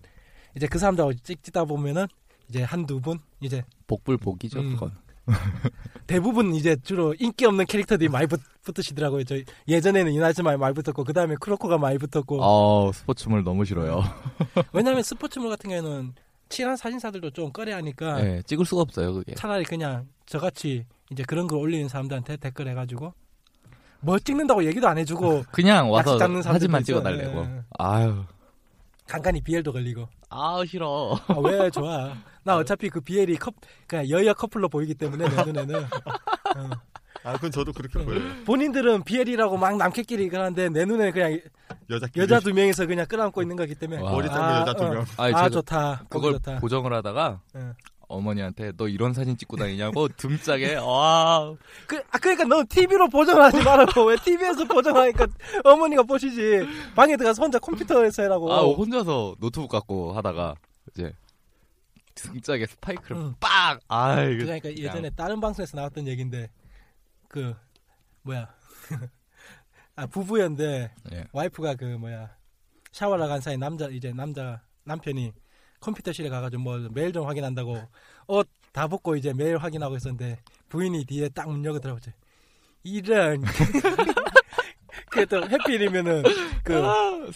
이제 0.55 0.67
그 0.67 0.79
사람들하고 0.79 1.13
찍, 1.15 1.43
찍다 1.43 1.65
보면은 1.65 2.07
이제 2.49 2.63
한두 2.63 2.99
분 3.01 3.19
이제 3.41 3.63
복불 3.87 4.17
복이죠 4.17 4.59
음. 4.59 4.73
그건. 4.73 4.91
대부분 6.05 6.53
이제 6.53 6.75
주로 6.83 7.15
인기 7.19 7.45
없는 7.45 7.65
캐릭터들이 7.65 8.09
많이 8.09 8.27
붙, 8.27 8.39
붙으시더라고요. 8.63 9.23
저 9.23 9.35
예전에는 9.67 10.11
이나즈마 10.11 10.55
많이 10.55 10.73
붙었고 10.75 11.03
그 11.03 11.13
다음에 11.13 11.35
크로코가 11.39 11.79
많이 11.79 11.97
붙었고 11.97 12.39
어 12.41 12.91
스포츠물 12.93 13.43
너무 13.43 13.65
싫어요. 13.65 14.03
왜냐하면 14.71 15.01
스포츠물 15.01 15.49
같은 15.49 15.71
경우에는 15.71 16.13
친한 16.49 16.77
사진사들도 16.77 17.31
좀 17.31 17.51
꺼려하니까 17.51 18.23
예, 18.23 18.41
찍을 18.45 18.65
수가 18.65 18.83
없어요 18.83 19.15
그게. 19.15 19.33
차라리 19.33 19.63
그냥 19.63 20.07
저같이 20.27 20.85
이제 21.09 21.23
그런 21.23 21.47
걸 21.47 21.57
올리는 21.57 21.87
사람들한테 21.87 22.37
댓글 22.37 22.67
해가지고 22.67 23.13
뭐 24.01 24.19
찍는다고 24.19 24.63
얘기도 24.65 24.87
안 24.87 24.99
해주고 24.99 25.45
그냥 25.51 25.91
와서 25.91 26.19
사진만 26.19 26.81
있어. 26.81 26.85
찍어달래고. 26.85 27.39
예. 27.41 27.61
아유. 27.79 28.23
간간히 29.07 29.41
비엘도 29.41 29.71
걸리고 29.71 30.07
아 30.29 30.63
싫어. 30.67 31.17
아, 31.27 31.35
왜 31.39 31.69
좋아 31.69 32.13
나 32.43 32.57
어차피 32.57 32.89
그 32.89 33.01
비엘이 33.01 33.37
컵 33.37 33.53
그냥 33.87 34.09
여여 34.09 34.33
커플로 34.33 34.69
보이기 34.69 34.95
때문에 34.95 35.27
내 35.29 35.43
눈에는 35.43 35.75
어. 35.83 36.69
아, 37.23 37.33
그건 37.33 37.49
저도 37.51 37.71
그렇게 37.73 38.03
보여요. 38.03 38.21
본인들은 38.45 39.03
비엘이라고 39.03 39.57
막 39.57 39.77
남캐끼리 39.77 40.29
그러는데 40.29 40.69
내 40.69 40.85
눈에는 40.85 41.11
그냥 41.11 41.39
여자끼리. 41.89 42.21
여자 42.23 42.39
두 42.39 42.53
명이서 42.53 42.85
그냥 42.85 43.05
끌어안고 43.07 43.41
있는 43.41 43.55
거기 43.55 43.73
때문에 43.73 44.01
와. 44.01 44.11
머리 44.11 44.27
짧은 44.27 44.43
아, 44.43 44.61
여자 44.61 44.73
두 44.73 44.83
어. 44.83 44.89
명. 44.89 45.05
아니, 45.17 45.33
아 45.33 45.37
제가 45.37 45.49
좋다 45.49 46.03
그걸 46.09 46.33
좋다 46.33 46.59
보정을 46.59 46.93
하다가 46.93 47.41
예. 47.55 47.59
어머니한테 48.07 48.71
너 48.77 48.87
이런 48.87 49.13
사진 49.13 49.37
찍고 49.37 49.57
다니냐고 49.57 50.07
등짝에 50.17 50.75
와 50.75 51.55
그, 51.87 51.97
아, 52.11 52.17
그러니까 52.17 52.45
너 52.45 52.63
TV로 52.67 53.09
보정하지 53.09 53.63
말라고. 53.63 54.05
왜 54.05 54.15
TV에서 54.17 54.65
보정하니까 54.65 55.27
어머니가 55.63 56.03
보시지. 56.03 56.61
방에 56.95 57.15
들어가서 57.17 57.41
혼자 57.41 57.59
컴퓨터에서 57.59 58.23
해라고. 58.23 58.51
아, 58.51 58.61
혼자서 58.61 59.35
노트북 59.39 59.69
갖고 59.69 60.13
하다가 60.13 60.55
이제 60.91 61.13
등짝에 62.15 62.65
스파이크를 62.65 63.17
응. 63.17 63.35
빡! 63.39 63.79
아, 63.87 64.23
이거 64.23 64.45
그러니까 64.45 64.69
예전에 64.69 65.09
다른 65.11 65.39
방송에서 65.39 65.77
나왔던 65.77 66.07
얘기인데, 66.07 66.49
그, 67.27 67.53
뭐야. 68.23 68.53
아, 69.97 70.07
부부였는데, 70.07 70.91
예. 71.13 71.25
와이프가 71.31 71.75
그, 71.75 71.83
뭐야. 71.83 72.35
샤워를 72.91 73.27
간 73.27 73.41
사이 73.41 73.57
남자, 73.57 73.87
이제 73.87 74.13
남자, 74.13 74.61
남편이 74.85 75.33
컴퓨터실에 75.85 76.29
가가지고 76.29 76.61
뭐 76.63 76.87
메일 76.91 77.13
좀 77.13 77.27
확인한다고 77.27 77.79
옷 78.27 78.47
다 78.75 78.89
벗고 78.89 79.15
이제 79.15 79.31
메일 79.33 79.55
확인하고 79.57 79.95
있었는데, 79.95 80.37
부인이 80.67 81.05
뒤에 81.05 81.29
딱 81.29 81.47
문 81.47 81.63
열고 81.63 81.79
들어오지. 81.79 82.11
이런. 82.83 83.41
그래도 85.09 85.47
해필이면은, 85.47 86.23
그, 86.61 86.73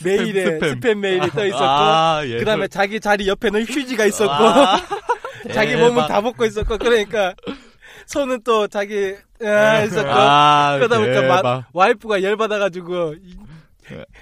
메일에 0.03 0.59
스팸, 0.59 0.95
메일이 0.95 1.29
떠 1.29 1.45
있었고, 1.45 1.63
아, 1.63 2.21
예. 2.25 2.39
그 2.39 2.43
다음에 2.43 2.67
자기 2.67 2.99
자리 2.99 3.25
옆에는 3.29 3.61
휴지가 3.63 4.05
있었고, 4.05 4.33
아, 4.33 4.81
자기 5.53 5.71
대박. 5.75 5.87
몸은 5.93 6.07
다 6.07 6.19
벗고 6.19 6.43
있었고, 6.45 6.77
그러니까, 6.77 7.33
손은 8.07 8.41
또 8.43 8.67
자기 8.67 8.95
예, 9.41 9.85
있었고. 9.85 10.09
아, 10.11 10.75
그러다 10.77 10.99
보니까 10.99 11.41
마-. 11.41 11.63
와이프가 11.71 12.21
열 12.23 12.35
받아가지고. 12.35 13.13
이- 13.13 13.37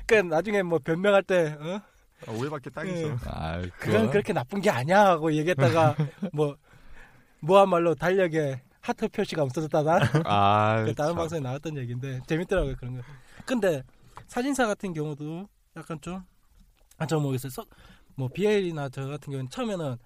그러니까 0.06 0.36
나중에 0.36 0.62
뭐 0.62 0.78
변명할 0.78 1.24
때, 1.24 1.56
어? 1.60 1.82
아, 2.26 2.32
오해받기 2.32 2.70
딱이죠. 2.72 3.08
예. 3.10 3.16
아, 3.26 3.62
그건 3.80 4.02
그거- 4.02 4.10
그렇게 4.12 4.34
나쁜 4.34 4.60
게 4.62 4.70
아니야 4.70 5.06
하고 5.06 5.32
얘기했다가 5.34 5.96
뭐 6.34 6.56
뭐야말로 7.42 7.94
달력에 7.94 8.62
하트 8.82 9.08
표시가 9.10 9.44
없어졌다나 9.44 10.00
아, 10.26 10.84
그 10.86 10.94
다른 10.96 11.12
참. 11.12 11.16
방송에 11.18 11.42
나왔던 11.42 11.78
얘기인데 11.78 12.22
재밌더라고요 12.28 12.76
그런 12.78 12.98
거. 12.98 13.04
근데 13.46 13.84
사진사 14.28 14.66
같은 14.66 14.94
경우도 14.94 15.48
약간 15.76 16.00
좀 16.02 16.24
아, 16.98 17.06
저 17.06 17.20
모르겠어요. 17.20 17.50
서- 17.52 17.66
뭐 18.16 18.28
BL이나 18.34 18.90
저 18.90 19.06
같은 19.08 19.32
경우는 19.32 19.50
처음에는 19.52 19.98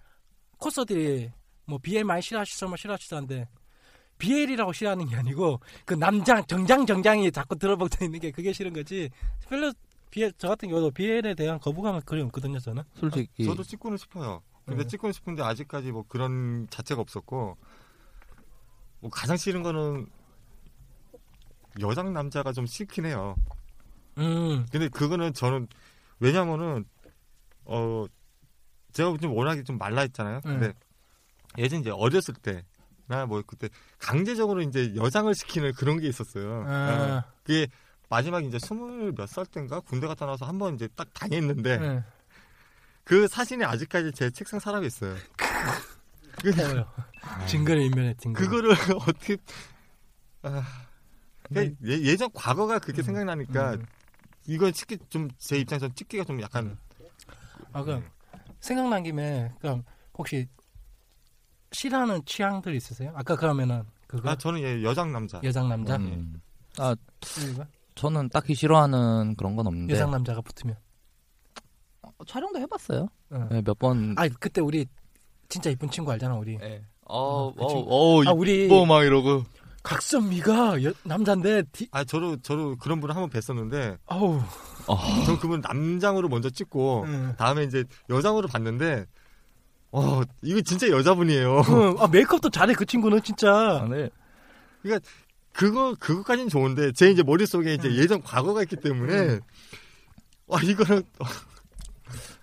코스들이 0.58 1.32
뭐 1.66 1.80
BL 1.82 2.04
많이 2.04 2.22
싫어하시죠, 2.22 2.68
뭐 2.68 2.76
싫어하시죠 2.76 3.16
하는데 3.16 3.48
BL이라고 4.18 4.74
싫어하는 4.74 5.06
게 5.08 5.16
아니고 5.16 5.60
그 5.86 5.94
남장 5.94 6.44
정장 6.46 6.86
정장이 6.86 7.32
자꾸 7.32 7.56
들어박혀 7.58 8.04
있는 8.06 8.20
게 8.20 8.32
그게 8.32 8.52
싫은 8.52 8.74
거지. 8.74 9.10
별로 9.48 9.72
BL 10.12 10.34
저 10.38 10.50
같은 10.50 10.70
경우도 10.70 10.92
BL에 10.92 11.34
대한 11.34 11.60
거부감은 11.60 12.02
그리 12.02 12.22
없거든요, 12.22 12.60
저는. 12.60 12.84
솔직히 12.96 13.46
저도 13.46 13.64
찍고는 13.64 13.98
싶어요. 13.98 14.44
근데 14.66 14.84
네. 14.84 14.88
찍고는 14.88 15.14
싶은데 15.14 15.42
아직까지 15.42 15.92
뭐 15.92 16.04
그런 16.08 16.68
자체가 16.70 17.02
없었고 17.02 17.58
뭐 19.00 19.10
가장 19.10 19.36
싫은 19.38 19.64
거는 19.64 20.08
여장 21.80 22.14
남자가 22.14 22.52
좀 22.52 22.66
싫긴 22.66 23.06
해요. 23.06 23.36
음. 24.18 24.66
근데 24.72 24.88
그거는 24.90 25.34
저는 25.34 25.68
왜냐면은 26.20 26.86
어 27.66 28.06
제가 28.92 29.16
좀 29.18 29.34
워낙에 29.34 29.64
좀 29.64 29.78
말라 29.78 30.02
했잖아요. 30.02 30.42
근데 30.42 30.74
예전 31.58 31.80
이제 31.82 31.90
어렸을 31.90 32.34
때 32.36 32.64
나 33.12 33.26
뭐 33.26 33.42
그때 33.46 33.68
강제적으로 34.00 34.62
이제 34.62 34.96
여장을 34.96 35.34
시키는 35.36 35.74
그런 35.74 36.00
게 36.00 36.08
있었어요. 36.08 36.64
아. 36.66 36.72
어, 37.28 37.32
그게 37.44 37.68
마지막 38.12 38.44
이제 38.44 38.60
스물 38.60 39.14
몇 39.14 39.26
살 39.28 39.46
때인가 39.46 39.80
군대 39.80 40.06
갔다 40.06 40.26
나와서 40.26 40.46
한 40.46 40.60
번 40.60 40.76
이제 40.76 40.88
딱 40.96 41.08
당했는데 41.14 41.78
네. 41.78 42.04
그 43.06 43.26
사진이 43.28 43.64
아직까지 43.64 44.12
제 44.12 44.30
책상 44.30 44.60
사람에 44.60 44.86
있어요. 44.86 45.16
그, 46.44 46.52
태워요. 46.52 46.86
징그레 47.48 47.86
인면에 47.86 48.14
징그레. 48.16 48.46
그거를 48.48 48.72
어떻게 49.08 49.38
아, 50.44 50.64
그러니까 51.44 51.78
예, 51.86 51.92
예전 52.02 52.30
과거가 52.34 52.80
그렇게 52.80 53.02
생각나니까 53.02 53.74
음. 53.76 53.86
이건 54.48 54.74
찍기 54.74 54.98
좀 55.10 55.30
제 55.38 55.58
입장에서 55.58 55.88
찍기가 55.94 56.24
좀 56.26 56.42
약간 56.42 56.78
아 57.74 57.82
그럼 57.84 58.04
생각난 58.60 59.04
김에 59.04 59.52
그럼 59.62 59.84
혹시 60.18 60.48
싫어하는 61.72 62.26
취향들 62.26 62.76
있으세요? 62.76 63.14
아까 63.16 63.36
그러면은 63.38 63.84
그거 64.08 64.30
아 64.30 64.36
저는 64.36 64.60
예, 64.62 64.84
여장 64.84 65.12
남자 65.14 65.40
여장 65.44 65.70
남자 65.70 65.96
음. 65.96 66.42
아, 66.78 66.94
이거? 67.52 67.66
저는 67.96 68.30
딱히 68.30 68.56
싫어하는 68.56 69.36
그런 69.36 69.56
건 69.56 69.68
없는데 69.68 69.94
여장 69.94 70.12
남자가 70.12 70.42
붙으면 70.42 70.76
어, 72.02 72.10
촬영도 72.26 72.60
해봤어요. 72.60 73.08
응. 73.34 73.48
네, 73.52 73.62
몇 73.62 73.78
번. 73.78 74.16
아 74.18 74.28
그때 74.40 74.62
우리 74.62 74.86
진짜 75.50 75.70
이쁜 75.70 75.90
친구 75.90 76.12
알잖아 76.12 76.36
우리 76.36 76.58
네. 76.58 76.84
어, 77.06 77.48
어, 77.48 77.54
그 77.54 77.64
어. 77.64 77.68
어, 77.68 78.24
아 78.26 78.32
우리 78.32 78.66
이뻐 78.66 78.86
막 78.86 79.04
이러고. 79.04 79.44
각선미가 79.84 80.84
여, 80.84 80.94
남자인데 81.04 81.64
디, 81.72 81.88
아 81.92 82.04
저도 82.04 82.38
저도 82.38 82.76
그런 82.78 83.00
분을 83.02 83.16
한 83.16 83.24
번 83.28 83.32
뵀었는데 83.32 83.98
아우 84.06 84.40
어, 84.88 84.98
전 85.26 85.40
그분 85.40 85.60
남장으로 85.62 86.30
먼저 86.30 86.52
찍고 86.52 87.06
응. 87.08 87.36
다음에 87.38 87.64
이제 87.64 87.84
여장으로 88.08 88.48
봤는데 88.48 89.06
어 89.92 90.22
이거 90.44 90.62
진짜 90.62 90.88
여자분이에요. 90.88 91.62
응. 91.68 91.96
아 92.00 92.08
메이크업도 92.08 92.52
잘해 92.52 92.76
그 92.76 92.86
친구는 92.86 93.24
진짜 93.24 93.82
아, 93.82 93.88
네. 93.90 94.10
그 94.84 95.00
거 95.54 95.96
그거까지는 96.00 96.50
좋은데 96.50 96.92
제 96.94 97.12
이제 97.12 97.24
머릿속에 97.24 97.74
이제 97.74 97.88
응. 97.88 97.96
예전 97.96 98.22
과거가 98.22 98.64
있기 98.64 98.78
때문에 98.78 99.40
와 100.48 100.62
이거는 100.62 101.04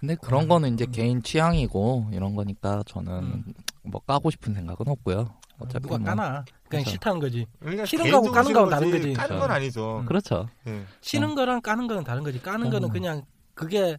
근데 0.00 0.14
그런 0.22 0.48
거는 0.48 0.74
이제 0.74 0.86
개인 0.86 1.22
취향이고 1.22 2.10
이런 2.12 2.34
거니까 2.34 2.82
저는 2.86 3.12
음. 3.12 3.44
뭐 3.82 4.00
까고 4.00 4.30
싶은 4.30 4.54
생각은 4.54 4.86
없고요. 4.88 5.34
어차피 5.58 5.82
누가 5.82 5.98
뭐. 5.98 6.06
까나 6.06 6.44
그냥 6.68 6.84
그렇죠. 6.84 6.90
싫다는 6.90 7.20
거지 7.20 7.46
그러니까 7.58 7.84
싫은 7.84 8.10
거하고 8.10 8.30
까는 8.30 8.52
거하고 8.52 8.70
다른 8.70 8.90
거지. 8.90 9.12
까는 9.12 9.38
건. 9.38 9.50
아니죠. 9.50 9.98
음. 10.00 10.06
그렇죠. 10.06 10.48
예. 10.66 10.84
싫은 11.00 11.34
거랑 11.34 11.60
까는 11.60 11.88
거는 11.88 12.04
다른 12.04 12.22
거지 12.22 12.40
까는 12.40 12.66
음. 12.66 12.70
거는 12.70 12.88
그냥 12.90 13.22
그게 13.54 13.96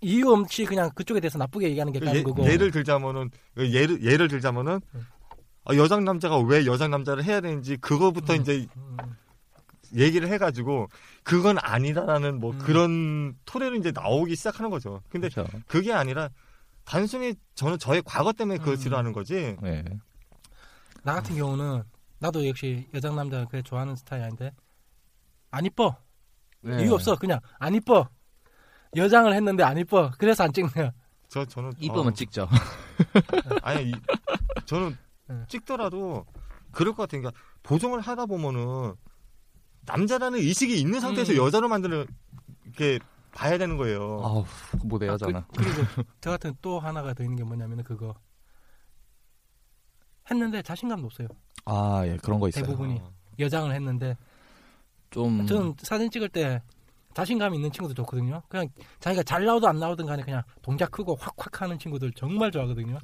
이유 0.00 0.28
없이 0.32 0.64
그냥 0.64 0.90
그쪽에 0.94 1.20
대해서 1.20 1.38
나쁘게 1.38 1.68
얘기하는 1.68 1.92
게 1.92 2.00
까는 2.00 2.16
예, 2.16 2.22
거고 2.24 2.44
예를 2.44 2.72
들자면은 2.72 3.30
예를 3.56 4.02
예를 4.02 4.26
들자면은 4.26 4.80
음. 4.94 5.06
아, 5.21 5.21
여장 5.70 6.04
남자가 6.04 6.38
왜 6.38 6.66
여장 6.66 6.90
남자를 6.90 7.24
해야 7.24 7.40
되는지 7.40 7.76
그거부터 7.76 8.34
음. 8.34 8.40
이제 8.40 8.66
음. 8.76 8.96
얘기를 9.94 10.28
해가지고 10.28 10.88
그건 11.22 11.58
아니다라는 11.60 12.40
뭐 12.40 12.52
음. 12.52 12.58
그런 12.58 13.36
토대로 13.44 13.76
이제 13.76 13.92
나오기 13.92 14.34
시작하는 14.34 14.70
거죠. 14.70 15.02
근데 15.08 15.28
그렇죠. 15.28 15.50
그게 15.66 15.92
아니라 15.92 16.30
단순히 16.84 17.34
저는 17.54 17.78
저의 17.78 18.02
과거 18.04 18.32
때문에 18.32 18.58
그걸 18.58 18.74
음. 18.74 18.76
싫어하는 18.76 19.12
거지. 19.12 19.56
네. 19.62 19.84
나 21.04 21.14
같은 21.14 21.36
경우는 21.36 21.82
나도 22.18 22.46
역시 22.48 22.88
여장 22.94 23.16
남자 23.16 23.44
그래 23.46 23.62
좋아하는 23.62 23.96
스타일 23.96 24.22
아닌데 24.22 24.52
안 25.50 25.64
이뻐 25.64 25.96
네. 26.60 26.82
이유 26.82 26.94
없어 26.94 27.16
그냥 27.16 27.40
안 27.58 27.74
이뻐 27.74 28.08
여장을 28.94 29.32
했는데 29.32 29.64
안 29.64 29.78
이뻐 29.78 30.10
그래서 30.18 30.44
안 30.44 30.52
거야 30.52 30.92
저 31.28 31.44
저는 31.44 31.72
이쁘면 31.78 32.08
어, 32.08 32.12
찍죠. 32.12 32.48
아니 33.62 33.90
이- 33.90 33.94
저는 34.66 34.96
네. 35.28 35.44
찍더라도 35.48 36.26
그럴 36.70 36.94
것 36.94 37.02
같으니까 37.02 37.32
보정을 37.62 38.00
하다 38.00 38.26
보면은 38.26 38.94
남자라는 39.84 40.38
의식이 40.38 40.80
있는 40.80 41.00
상태에서 41.00 41.32
음. 41.32 41.38
여자로 41.38 41.68
만드는 41.68 42.06
이렇게 42.64 42.98
봐야 43.32 43.58
되는 43.58 43.76
거예요. 43.76 44.20
아우, 44.22 44.44
못 44.84 45.02
해야잖아. 45.02 45.46
그, 45.56 45.62
리고저 45.62 46.30
같은 46.30 46.54
또 46.60 46.78
하나가 46.78 47.14
더 47.14 47.22
있는 47.22 47.36
게 47.36 47.44
뭐냐면 47.44 47.82
그거 47.82 48.14
했는데 50.30 50.62
자신감도 50.62 51.06
없어요 51.06 51.28
아, 51.64 52.02
예, 52.06 52.16
그런 52.16 52.38
거 52.40 52.48
있어요. 52.48 52.64
대부분이 52.64 52.98
어. 52.98 53.12
여장을 53.38 53.72
했는데 53.74 54.16
좀 55.10 55.46
저는 55.46 55.74
사진 55.78 56.10
찍을 56.10 56.28
때 56.28 56.62
자신감 57.14 57.54
있는 57.54 57.70
친구들 57.70 57.94
좋거든요 57.96 58.42
그냥 58.48 58.68
자기가 59.00 59.22
잘 59.24 59.44
나오든 59.44 59.68
안 59.68 59.78
나오든 59.78 60.06
간에 60.06 60.22
그냥 60.22 60.42
동작 60.62 60.90
크고 60.90 61.16
확확 61.16 61.60
하는 61.62 61.78
친구들 61.78 62.12
정말 62.12 62.50
좋아하거든요 62.50 62.98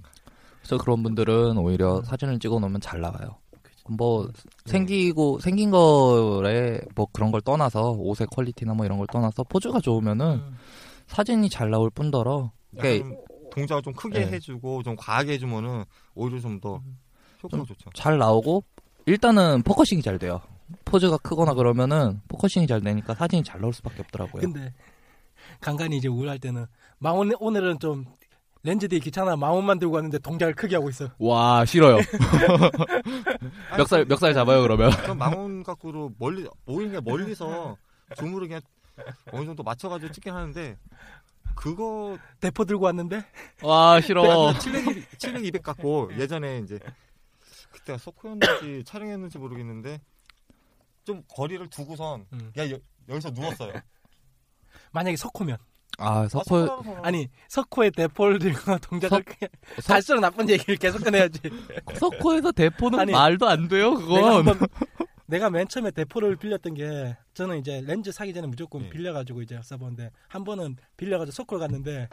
그래서 0.69 0.85
그런 0.85 1.03
분들은 1.03 1.57
오히려 1.57 1.97
음. 1.97 2.05
사진을 2.05 2.39
찍어 2.39 2.59
놓으면 2.59 2.83
잘 2.83 3.01
나와요. 3.01 3.37
뭐 3.89 4.29
생기고 4.67 5.39
생긴 5.39 5.71
거에 5.71 6.79
뭐 6.95 7.07
그런 7.11 7.31
걸 7.31 7.41
떠나서 7.41 7.93
옷의 7.93 8.27
quality나 8.27 8.75
뭐 8.75 8.85
이런 8.85 8.99
걸 8.99 9.07
떠나서 9.07 9.45
포즈가 9.45 9.81
좋으면은 9.81 10.27
음. 10.27 10.57
사진이 11.07 11.49
잘 11.49 11.71
나올 11.71 11.89
뿐더러 11.89 12.53
그러니까 12.77 13.17
동작을 13.51 13.83
좀 13.83 13.95
크게 13.95 14.27
네. 14.27 14.33
해주고 14.33 14.83
좀 14.83 14.95
과하게 14.95 15.33
해주면은 15.33 15.85
오히려 16.15 16.39
좀더 16.39 16.83
음. 16.85 16.99
효과가 17.43 17.65
좀 17.65 17.67
좋죠. 17.75 17.89
잘 17.95 18.19
나오고 18.19 18.63
일단은 19.07 19.63
focusing이 19.63 20.03
잘 20.03 20.19
돼요. 20.19 20.43
포즈가 20.85 21.17
크거나 21.17 21.55
그러면은 21.55 22.21
focusing이 22.29 22.67
잘 22.67 22.83
되니까 22.83 23.15
사진이 23.15 23.43
잘 23.43 23.63
나올 23.63 23.73
수밖에 23.73 24.03
없더라고요. 24.03 24.43
근데 24.43 24.75
간간히 25.63 25.97
이제 25.97 26.09
우울할 26.09 26.39
때는 26.39 26.67
망원 26.99 27.33
오늘은 27.41 27.79
좀 27.79 28.05
렌즈 28.63 28.89
뒤 28.89 28.99
귀찮아 29.01 29.37
망원만 29.37 29.79
들고 29.79 29.95
왔는데 29.95 30.19
동작을 30.19 30.55
크게 30.55 30.77
하고 30.77 30.89
있어. 30.91 31.11
와 31.19 31.65
싫어요. 31.65 31.99
멱살 33.77 34.05
멱살 34.07 34.35
잡아요 34.35 34.63
그러면. 34.63 34.91
전 34.91 35.17
망원 35.17 35.63
각도로 35.63 36.13
멀리 36.19 36.47
오히려 36.67 36.89
그냥 36.91 37.03
멀리서 37.05 37.77
줌으로 38.17 38.41
그냥 38.41 38.61
어느 39.33 39.45
정도 39.47 39.63
맞춰가지고 39.63 40.13
찍긴 40.13 40.35
하는데 40.35 40.77
그거 41.55 42.19
대포 42.41 42.65
들고 42.65 42.85
왔는데 42.87 43.25
와 43.63 44.01
싫어. 44.01 44.53
700, 44.59 45.19
700, 45.19 45.45
200 45.47 45.63
갖고 45.63 46.11
예전에 46.19 46.59
이제 46.59 46.79
그때가 47.73 47.99
소코였는지 47.99 48.83
촬영했는지 48.87 49.39
모르겠는데 49.39 50.01
좀 51.05 51.23
거리를 51.29 51.69
두고선 51.71 52.27
음. 52.33 52.53
야 52.59 52.69
여, 52.71 52.79
여기서 53.09 53.31
누웠어요. 53.31 53.73
만약에 54.93 55.17
석호면 55.17 55.59
아 55.99 56.21
아, 56.21 56.29
석호 56.29 56.67
석호라서. 56.67 57.03
아니 57.03 57.29
석호에 57.49 57.91
대포를 57.91 58.39
들고 58.39 58.79
동작을 58.79 59.19
석- 59.19 59.25
크게 59.25 59.49
석- 59.81 59.87
갈수록 59.89 60.21
나쁜 60.21 60.49
얘기를 60.49 60.77
계속 60.77 61.03
꺼내야지. 61.05 61.41
석호에서 61.95 62.53
대포는 62.53 63.01
아니, 63.01 63.13
말도 63.13 63.49
안 63.49 63.69
돼요 63.69 63.91
내가 63.95 64.07
그건. 64.07 64.49
한번 64.49 64.69
내가 65.27 65.51
맨 65.51 65.69
처음에 65.69 65.91
대포를 65.91 66.37
빌렸던 66.37 66.75
게 66.75 67.17
저는 67.35 67.59
이제 67.59 67.83
렌즈 67.85 68.11
사기 68.13 68.33
전에 68.33 68.47
무조건 68.47 68.83
네. 68.83 68.91
빌려가지고 68.91 69.43
이제 69.43 69.61
써보는데 69.63 70.11
한 70.29 70.45
번은 70.45 70.77
빌려가지고 70.97 71.33
석호를 71.35 71.61
갔는데 71.67 72.09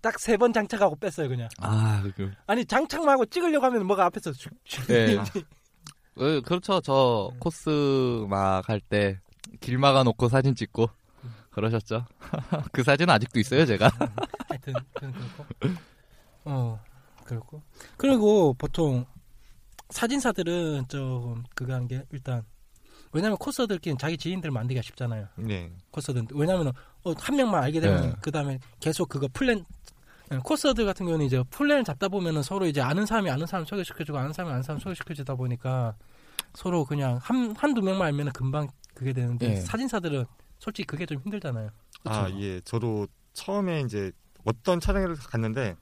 딱 0.00 0.14
세 0.18 0.36
번 0.36 0.52
장착하고 0.52 0.96
뺐어요 0.96 1.28
그냥. 1.28 1.48
아 1.58 2.02
그, 2.16 2.30
아니 2.46 2.64
장착 2.64 3.04
말고 3.04 3.26
찍으려고 3.26 3.66
하면 3.66 3.86
뭐가 3.86 4.06
앞에서 4.06 4.30
슉, 4.30 4.50
슉. 4.66 4.86
네. 4.88 5.18
어, 6.16 6.40
그렇죠. 6.40 6.80
저 6.80 7.30
코스 7.38 7.68
막 8.28 8.68
할 8.68 8.80
때 8.88 9.18
길 9.60 9.78
막아 9.78 10.02
놓고 10.02 10.28
사진 10.28 10.54
찍고 10.54 10.88
그러셨죠. 11.58 12.04
그 12.72 12.84
사진 12.84 13.10
아직도 13.10 13.40
있어요 13.40 13.66
제가. 13.66 13.90
하여튼 14.48 14.74
그렇고 14.94 15.46
어 16.44 16.80
그렇고 17.24 17.62
그리고 17.96 18.54
보통 18.54 19.04
사진사들은 19.90 20.86
좀 20.88 21.42
그거 21.54 21.74
한게 21.74 22.04
일단 22.12 22.44
왜냐면 23.12 23.36
코스들끼리는 23.38 23.98
자기 23.98 24.16
지인들 24.16 24.50
만들기가 24.52 24.82
쉽잖아요. 24.82 25.26
네. 25.36 25.72
코스들 25.90 26.26
왜냐면 26.32 26.68
어, 27.02 27.12
한 27.18 27.36
명만 27.36 27.64
알게 27.64 27.80
되면 27.80 28.02
네. 28.02 28.12
그 28.20 28.30
다음에 28.30 28.60
계속 28.78 29.08
그거 29.08 29.28
플랜 29.32 29.64
예, 30.30 30.36
코스들 30.36 30.84
같은 30.84 31.06
경우는 31.06 31.26
이제 31.26 31.42
플랜을 31.50 31.82
잡다 31.84 32.06
보면은 32.08 32.42
서로 32.42 32.66
이제 32.66 32.80
아는 32.80 33.04
사람이 33.04 33.30
아는 33.30 33.46
사람 33.46 33.64
소개시켜주고 33.64 34.16
아는 34.16 34.32
사람이 34.32 34.52
아는 34.52 34.62
사람 34.62 34.78
소개시켜주다 34.78 35.34
보니까 35.34 35.96
서로 36.54 36.84
그냥 36.84 37.18
한 37.20 37.54
한두 37.56 37.82
명만 37.82 38.08
알면은 38.08 38.32
금방 38.32 38.68
그게 38.94 39.12
되는데 39.12 39.52
예. 39.52 39.56
사진사들은 39.56 40.24
솔직히 40.58 40.86
그게 40.86 41.06
좀 41.06 41.18
힘들잖아요. 41.22 41.70
아, 42.04 42.30
예. 42.40 42.60
저도 42.62 43.06
처음에 43.32 43.80
이제 43.82 44.10
어떤 44.44 44.80
촬영을 44.80 45.14
갔는데 45.16 45.76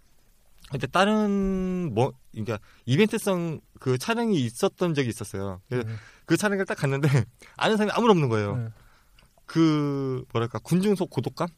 근데 0.71 0.87
다른 0.89 1.95
뭐 1.95 2.12
그러니까 2.33 2.59
이벤트성 2.87 3.61
그 3.79 3.99
촬영이 3.99 4.35
있었던 4.45 4.95
적이 4.95 5.09
있었어요. 5.09 5.61
그래서 5.69 5.89
음. 5.89 5.97
그 6.25 6.37
촬영을 6.37 6.65
딱 6.67 6.75
갔는데 6.77 7.09
아는 7.57 7.77
사람이 7.77 7.93
아무도 7.93 8.11
없는 8.12 8.29
거예요. 8.29 8.55
음. 8.55 8.73
그 9.45 10.25
뭐랄까 10.33 10.59
군중속 10.59 11.11
고독감? 11.11 11.49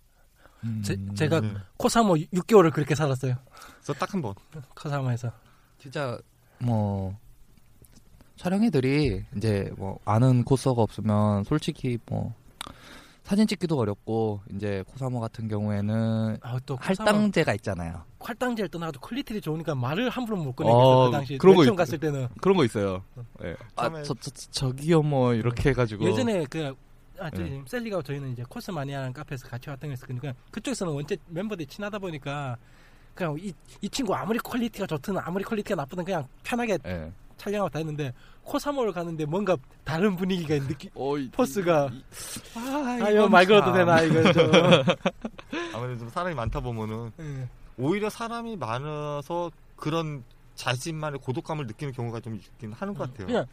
제, 0.84 0.94
음, 0.94 1.14
제가 1.14 1.40
네. 1.40 1.54
코사모 1.76 2.14
6개월을 2.14 2.72
그렇게 2.72 2.94
살았어요. 2.96 3.36
그래서 3.76 3.92
딱 3.94 4.12
한 4.12 4.20
번. 4.20 4.34
코사모에서. 4.74 5.32
진짜 5.78 6.18
뭐 6.58 7.16
촬영애들이 8.36 9.24
이제 9.36 9.72
뭐 9.76 9.98
아는 10.04 10.44
코스가 10.44 10.82
없으면 10.82 11.44
솔직히 11.44 11.98
뭐 12.06 12.34
사진 13.24 13.46
찍기도 13.46 13.78
어렵고 13.78 14.40
이제 14.54 14.82
코사모 14.88 15.20
같은 15.20 15.48
경우에는 15.48 16.38
아, 16.40 16.58
또 16.64 16.76
코사모 16.78 17.08
할당제가 17.10 17.54
있잖아요. 17.56 18.02
활당제를 18.20 18.70
떠나도 18.70 19.00
quality를 19.00 19.40
좋으니까 19.42 19.74
말을 19.74 20.08
함부로 20.08 20.38
못 20.38 20.52
꺼내겠어 20.56 20.78
어, 20.78 21.06
그 21.06 21.12
당시 21.12 21.36
그런 21.38 21.54
거 21.56 21.64
처음 21.64 21.74
있- 21.74 21.76
갔을 21.76 21.98
때는 21.98 22.28
그런 22.40 22.56
거 22.56 22.64
있어요. 22.64 23.02
예. 23.44 23.54
아, 23.76 23.88
처음에- 23.90 24.04
저, 24.04 24.14
저, 24.14 24.30
저기요 24.30 25.02
뭐 25.02 25.34
이렇게 25.34 25.70
해가지고 25.70 26.04
예전에 26.06 26.46
그 26.48 26.74
아, 27.20 27.28
저희 27.30 27.50
네. 27.50 27.62
셀리가 27.66 28.00
저희는 28.00 28.32
이제 28.32 28.44
코스 28.48 28.70
마니아라는 28.70 29.12
카페에서 29.12 29.46
같이 29.48 29.68
했으니까 29.68 30.32
그쪽에서는 30.50 30.92
원체 30.94 31.16
멤버들이 31.26 31.66
친하다 31.66 31.98
보니까 31.98 32.56
그냥 33.14 33.36
이, 33.38 33.52
이 33.82 33.88
친구 33.90 34.14
아무리 34.14 34.38
quality가 34.38 34.86
좋든 34.86 35.18
아무리 35.18 35.42
quality가 35.44 35.74
나쁘든 35.74 36.04
그냥 36.04 36.26
편하게 36.44 36.78
예. 36.86 37.12
촬영하고 37.36 37.68
다 37.70 37.78
했는데 37.80 38.12
코사모를 38.48 38.92
가는데 38.92 39.26
뭔가 39.26 39.56
다른 39.84 40.16
분위기가 40.16 40.54
느끼 40.66 40.88
어, 40.94 41.18
이- 41.18 41.30
force가 41.30 41.90
이- 41.92 42.02
아, 42.56 42.98
아 43.04 43.10
이거 43.10 43.28
말 43.28 43.44
걸어도 43.46 43.66
참. 43.66 43.74
되나 43.74 44.00
이거 44.02 44.32
좀 44.32 44.50
아무래도 45.74 45.98
좀 46.00 46.08
사람이 46.08 46.34
많다 46.34 46.60
보면은 46.60 47.12
예. 47.20 47.48
오히려 47.76 48.08
사람이 48.08 48.56
많아서 48.56 49.50
그런 49.76 50.24
자신만의 50.54 51.20
고독감을 51.20 51.66
느끼는 51.66 51.92
경우가 51.92 52.20
좀 52.20 52.34
있긴 52.36 52.72
하는 52.72 52.94
것 52.94 53.10
같아요. 53.10 53.26
그냥 53.26 53.46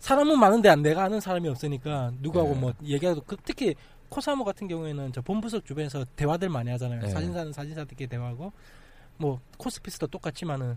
사람은 0.00 0.38
많은데 0.40 0.68
안- 0.70 0.82
내가 0.82 1.04
아는 1.04 1.20
사람이 1.20 1.48
없으니까 1.48 2.12
누구하고 2.20 2.54
네. 2.54 2.60
뭐 2.60 2.72
얘기해도 2.82 3.20
그 3.26 3.36
특히 3.44 3.74
코사모 4.08 4.44
같은 4.44 4.66
경우에는 4.66 5.12
저 5.12 5.20
본부석 5.20 5.64
주변에서 5.64 6.04
대화들 6.16 6.48
많이 6.48 6.70
하잖아요. 6.70 7.00
네. 7.02 7.08
사진사는 7.08 7.52
사진사들끼리 7.52 8.08
대화하고 8.08 8.52
뭐 9.18 9.40
코스피스도 9.58 10.06
똑같지만은 10.08 10.76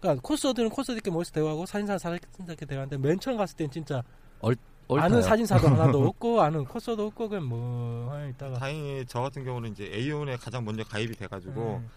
그러니까 0.00 0.22
코스들은 0.22 0.70
코스들끼리 0.70 1.12
모여서 1.12 1.30
대화하고 1.32 1.66
사진사는 1.66 1.98
사진사들끼리 1.98 2.66
대화하는데 2.66 2.96
맨 2.96 3.20
처음 3.20 3.36
갔을 3.36 3.56
땐 3.56 3.70
진짜 3.70 4.02
옳다요. 4.40 5.04
아는 5.04 5.22
사진사도 5.22 5.68
하나도 5.68 6.02
없고 6.08 6.40
아는 6.40 6.64
코스도 6.64 7.06
없고 7.06 7.28
그냥 7.28 7.44
뭐 7.44 8.28
있다가 8.30 8.58
다행히 8.58 9.04
저 9.06 9.20
같은 9.20 9.44
경우는 9.44 9.72
이제 9.72 9.90
A온에 9.92 10.36
가장 10.36 10.64
먼저 10.64 10.82
가입이 10.82 11.14
돼가지고 11.14 11.76
음. 11.76 11.90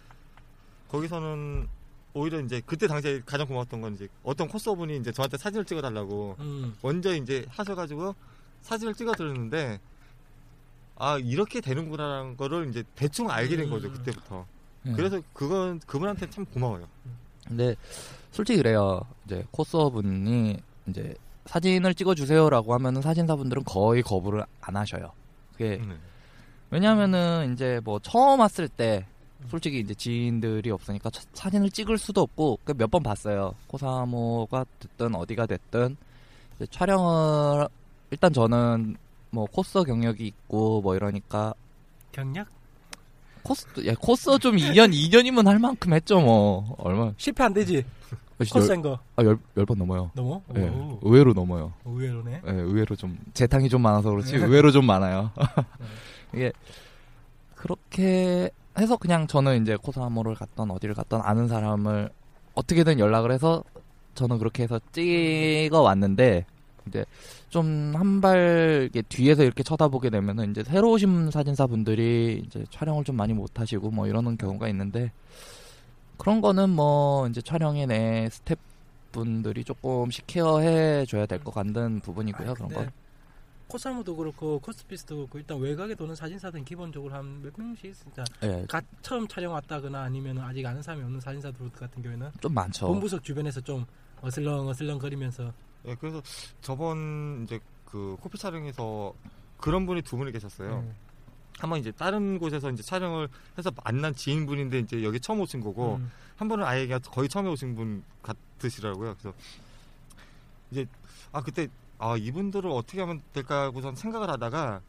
거기서는 0.90 1.68
오히려 2.14 2.40
이제 2.42 2.62
그때 2.66 2.86
당시에 2.88 3.22
가장 3.26 3.48
고마웠던 3.48 3.82
건 3.82 3.96
이제 3.96 4.08
어떤 4.22 4.48
코스분이 4.48 4.98
이제 4.98 5.12
저한테 5.12 5.38
사진을 5.38 5.66
찍어달라고 5.66 6.36
음. 6.40 6.76
먼저 6.84 7.16
이제 7.16 7.46
하셔가지고 7.50 8.14
사진을 8.62 8.94
찍어드렸는데 8.94 9.80
아 10.96 11.18
이렇게 11.18 11.60
되는구나라는 11.62 12.38
거를 12.38 12.70
이제 12.70 12.84
대충 12.96 13.32
알게 13.32 13.56
된 13.58 13.70
거죠 13.70 13.88
음. 13.88 13.94
그때부터. 13.94 14.46
예. 14.86 14.92
그래서 14.92 15.22
그건 15.34 15.80
그분한테 15.88 16.30
참 16.30 16.46
고마워요. 16.46 16.88
근데 17.48 17.76
솔직히 18.32 18.58
그래요. 18.58 19.02
이제 19.26 19.44
코스어분이 19.52 20.58
이제 20.88 21.14
사진을 21.46 21.94
찍어주세요라고 21.94 22.74
하면은 22.76 23.02
사진사분들은 23.02 23.64
거의 23.66 24.02
거부를 24.02 24.46
안 24.62 24.76
하셔요. 24.76 25.12
그게 25.52 25.78
네. 25.78 25.96
왜냐하면은 26.72 27.54
이제 27.54 27.80
뭐 27.84 28.00
처음 28.00 28.40
왔을 28.40 28.68
때 28.68 29.06
솔직히 29.50 29.80
이제 29.80 29.94
지인들이 29.94 30.72
없으니까 30.72 31.10
차- 31.10 31.22
사진을 31.34 31.70
찍을 31.70 31.98
수도 31.98 32.22
없고 32.22 32.60
그몇번 32.64 33.04
봤어요. 33.04 33.54
코사모가 33.68 34.66
됐든 34.80 35.14
어디가 35.16 35.46
됐든 35.46 35.98
촬영을 36.72 37.68
일단 38.12 38.32
저는 38.32 38.96
뭐 39.32 39.46
코스 39.46 39.84
경력이 39.84 40.26
있고 40.26 40.82
뭐 40.82 40.96
이러니까 40.96 41.54
경력 42.12 42.48
코스 43.44 43.68
야 43.86 43.94
코스 44.00 44.40
좀 44.40 44.56
2년 44.56 44.94
2년이면 44.94 45.46
할 45.46 45.60
만큼 45.60 45.94
했죠 45.94 46.20
뭐 46.20 46.76
얼마 46.80 47.12
실패 47.18 47.44
안 47.44 47.54
되지 47.54 47.84
코스인 48.52 48.82
거 48.82 49.00
아열열번 49.16 49.78
넘어요. 49.78 50.12
넘어 50.16 50.42
예, 50.56 50.68
오, 50.68 51.00
의외로 51.02 51.34
넘어요. 51.34 51.72
의외로네 51.86 52.42
예, 52.46 52.52
의외로 52.52 52.96
좀 52.96 53.18
재탕이 53.34 53.70
좀 53.70 53.82
많아서 53.82 54.10
그렇지 54.10 54.38
네. 54.38 54.44
의외로 54.44 54.72
좀 54.72 54.86
많아요. 54.86 55.32
이게 56.34 56.52
그렇게 57.56 58.50
해서 58.78 58.98
그냥 58.98 59.28
저는 59.28 59.62
이제 59.62 59.78
코사모를 59.78 60.36
갔던 60.36 60.72
어디를 60.72 60.96
갔던 60.96 61.22
아는 61.24 61.48
사람을 61.48 62.10
어떻게든 62.56 63.00
연락을 63.00 63.32
해서 63.32 63.64
저는 64.16 64.40
그렇게 64.40 64.64
해서 64.64 64.80
찍어 64.92 65.82
왔는데 65.82 66.46
이제 66.88 67.06
좀한 67.50 68.22
발 68.22 68.90
뒤에서 69.10 69.44
이렇게 69.44 69.64
쳐다보게 69.64 70.10
되면은 70.10 70.52
이제 70.52 70.64
새로 70.64 70.92
오신 70.92 71.32
사진사 71.32 71.68
분들이 71.68 72.44
이제 72.46 72.64
촬영을 72.70 73.04
좀 73.04 73.16
많이 73.16 73.34
못 73.34 73.60
하시고 73.60 73.92
뭐 73.92 74.08
이러는 74.08 74.38
경우가 74.38 74.68
있는데 74.70 75.12
그런 76.18 76.42
거는 76.42 76.70
뭐 76.70 77.28
이제 77.28 77.42
촬영에 77.42 77.86
내 77.86 78.30
스텝 78.30 78.58
분들이 79.12 79.64
조금씩 79.64 80.26
케어해 80.28 81.06
줘야 81.06 81.26
될 81.26 81.40
것 81.40 81.54
같은 81.54 82.00
부분이고요. 82.00 82.52
아, 82.52 82.54
그런 82.54 82.70
건. 82.70 82.92
코사모도 83.68 84.16
그렇고 84.16 84.60
코스피스도 84.60 85.16
그렇고 85.16 85.38
일단 85.40 85.58
외곽에 85.60 85.96
도는 85.96 86.16
사진사들은 86.16 86.64
기본적으로 86.66 87.14
한 87.16 87.42
몇 87.42 87.54
명씩 87.58 87.86
있으니까 87.86 88.24
예, 88.44 88.66
가, 88.68 88.80
처음 89.02 89.28
촬영 89.28 89.54
왔다거나 89.54 90.02
아니면 90.04 90.38
아직 90.40 90.64
아는 90.66 90.82
사람이 90.82 91.04
없는 91.04 91.20
사진사들 91.20 91.72
같은 91.72 92.04
경우에는 92.04 92.30
좀 92.40 92.54
많죠. 92.54 92.88
본부석 92.88 93.24
주변에서 93.24 93.62
좀 93.62 93.86
어슬렁 94.22 94.68
어슬렁 94.68 95.00
거리면서 95.00 95.52
예, 95.86 95.96
그래서 95.96 96.22
저번 96.62 97.44
이제 97.44 97.60
그 97.86 98.18
코피 98.22 98.38
촬영에서 98.38 99.14
그런 99.58 99.86
분이 99.86 100.02
두 100.02 100.18
분이 100.18 100.32
계셨어요. 100.32 100.80
음. 100.80 100.96
한번 101.60 101.80
이제 101.80 101.92
다른 101.92 102.40
곳에서 102.40 102.72
이제 102.72 102.82
촬영을 102.82 103.30
해서 103.58 103.72
만난 103.84 104.14
지인분인데 104.14 104.80
이제 104.80 105.04
여기 105.04 105.20
처음 105.20 105.42
오신 105.42 105.62
거고 105.62 105.96
음. 105.96 106.12
한 106.36 106.48
분은 106.48 106.66
아예 106.66 106.88
그냥 106.88 107.00
거의 107.12 107.30
처음에 107.30 107.50
오신 107.50 107.76
분 107.76 108.04
같으시더라고요. 108.22 109.16
그래서 109.20 109.38
이제 110.72 110.86
아 111.32 111.42
그때 111.42 111.68
아 112.00 112.18
이분들을 112.18 112.70
어떻게 112.70 113.00
하면 113.02 113.22
될까 113.34 113.64
하고선 113.64 113.96
생각을 113.96 114.30
하다가 114.30 114.82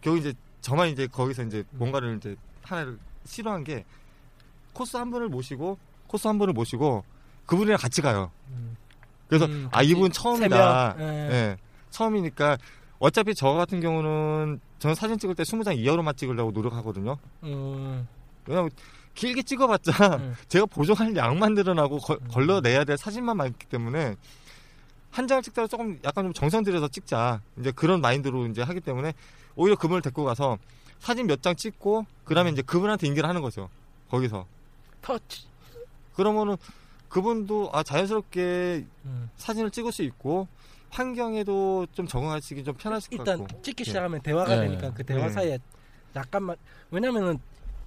겨우 0.00 0.16
이제 0.16 0.32
저만 0.60 0.88
이제 0.88 1.06
거기서 1.06 1.42
이제 1.42 1.64
뭔가를 1.72 2.16
이제 2.16 2.36
하나를 2.62 2.98
싫어한 3.24 3.64
게 3.64 3.84
코스 4.72 4.96
한 4.96 5.10
분을 5.10 5.28
모시고 5.28 5.78
코스 6.06 6.28
한 6.28 6.38
분을 6.38 6.54
모시고 6.54 7.04
그분이랑 7.46 7.78
같이 7.78 8.00
가요. 8.00 8.30
음. 8.48 8.76
그래서 9.32 9.46
음, 9.46 9.66
아 9.72 9.82
이분 9.82 10.12
처음이다. 10.12 10.96
예. 10.98 11.04
예. 11.04 11.56
처음이니까 11.88 12.58
어차피 12.98 13.34
저 13.34 13.52
같은 13.54 13.80
경우는 13.80 14.60
저는 14.78 14.94
사진 14.94 15.18
찍을 15.18 15.34
때 15.34 15.42
20장 15.42 15.74
이하로만 15.78 16.14
찍으려고 16.14 16.50
노력하거든요. 16.50 17.16
음. 17.44 18.06
왜냐면 18.46 18.70
길게 19.14 19.42
찍어봤자 19.42 20.16
음. 20.16 20.34
제가 20.48 20.66
보정할 20.66 21.16
양만 21.16 21.54
늘어나고 21.54 21.96
거- 21.98 22.18
음. 22.20 22.28
걸러내야 22.28 22.84
될 22.84 22.98
사진만 22.98 23.38
많기 23.38 23.66
때문에 23.68 24.16
한 25.10 25.26
장을 25.26 25.42
찍다가 25.42 25.66
조금 25.66 25.98
약간 26.04 26.24
좀 26.26 26.34
정성 26.34 26.62
들여서 26.62 26.88
찍자 26.88 27.40
이제 27.58 27.70
그런 27.72 28.02
마인드로 28.02 28.46
이제 28.48 28.60
하기 28.60 28.80
때문에 28.80 29.14
오히려 29.56 29.76
그분을 29.76 30.02
데리고 30.02 30.24
가서 30.24 30.58
사진 30.98 31.26
몇 31.26 31.40
장 31.40 31.56
찍고 31.56 32.04
그다음에 32.24 32.50
이제 32.50 32.60
그분한테 32.60 33.06
인계를 33.06 33.26
하는 33.26 33.40
거죠 33.40 33.70
거기서 34.10 34.44
터치. 35.00 35.44
그러면은 36.14 36.56
그분도 37.12 37.68
아 37.74 37.82
자연스럽게 37.82 38.86
음. 39.04 39.28
사진을 39.36 39.70
찍을 39.70 39.92
수 39.92 40.02
있고 40.02 40.48
환경에도 40.88 41.86
좀 41.92 42.06
적응하시기 42.06 42.64
좀 42.64 42.74
편하실 42.74 43.10
것 43.10 43.16
일단 43.18 43.44
같고 43.46 43.60
찍기 43.60 43.82
예. 43.82 43.84
시작하면 43.84 44.22
대화가 44.22 44.56
네. 44.56 44.62
되니까 44.68 44.94
그 44.94 45.04
대화 45.04 45.26
네. 45.26 45.28
사이에 45.32 45.58
약간만 46.16 46.56
왜냐면은 46.90 47.38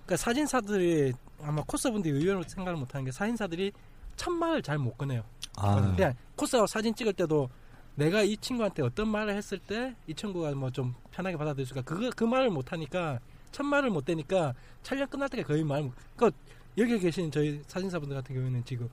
그러니까 0.05 0.17
사진사들이 0.17 1.13
아마 1.41 1.63
코스분들이 1.63 2.15
의외로 2.15 2.43
생각을 2.43 2.77
못하는 2.79 3.03
게 3.03 3.11
사진사들이 3.11 3.71
첫 4.15 4.29
말을 4.29 4.61
잘 4.61 4.77
못 4.77 4.95
꺼내요. 4.95 5.23
아, 5.57 5.95
그냥 5.95 6.13
코스하고 6.35 6.67
사진 6.67 6.93
찍을 6.93 7.13
때도 7.13 7.49
내가 7.95 8.21
이 8.21 8.37
친구한테 8.37 8.83
어떤 8.83 9.09
말을 9.09 9.33
했을 9.35 9.57
때 9.57 9.95
이 10.05 10.13
친구가 10.13 10.51
뭐 10.51 10.69
좀 10.69 10.93
편하게 11.09 11.35
받아들일 11.35 11.65
수가 11.65 11.81
그거 11.81 12.11
그 12.15 12.23
말을 12.25 12.51
못 12.51 12.71
하니까 12.71 13.19
첫 13.51 13.63
말을 13.63 13.89
못 13.89 14.05
대니까 14.05 14.53
촬영 14.83 15.07
끝날 15.07 15.29
때가 15.29 15.47
거의 15.47 15.63
말. 15.63 15.81
못- 15.81 15.93
그러니까 16.15 16.37
여기 16.77 16.99
계신 16.99 17.31
저희 17.31 17.59
사진사분들 17.65 18.15
같은 18.17 18.35
경우에는 18.35 18.63
지금 18.65 18.87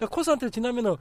그러니까 0.00 0.06
코스한테 0.14 0.48
지나면은 0.48 0.96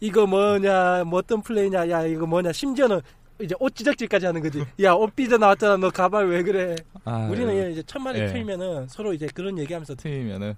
이거 0.00 0.26
뭐냐 0.26 1.04
뭐 1.04 1.20
어떤 1.20 1.40
플레이냐 1.40 1.88
야 1.88 2.04
이거 2.04 2.26
뭐냐 2.26 2.52
심지어는 2.52 3.00
이제 3.40 3.54
옷 3.60 3.74
지적질까지 3.74 4.26
하는 4.26 4.42
거지 4.42 4.64
야 4.82 4.94
옷 4.96 5.14
삐져 5.14 5.38
나왔잖아 5.38 5.76
너 5.76 5.90
가발 5.90 6.28
왜 6.28 6.42
그래 6.42 6.74
아, 7.04 7.28
우리는 7.30 7.70
이제 7.70 7.82
첫 7.86 8.00
마디 8.00 8.18
예. 8.18 8.26
틀면은 8.26 8.88
서로 8.88 9.14
이제 9.14 9.28
그런 9.32 9.56
얘기하면서 9.58 9.94
팀이면은 9.96 10.54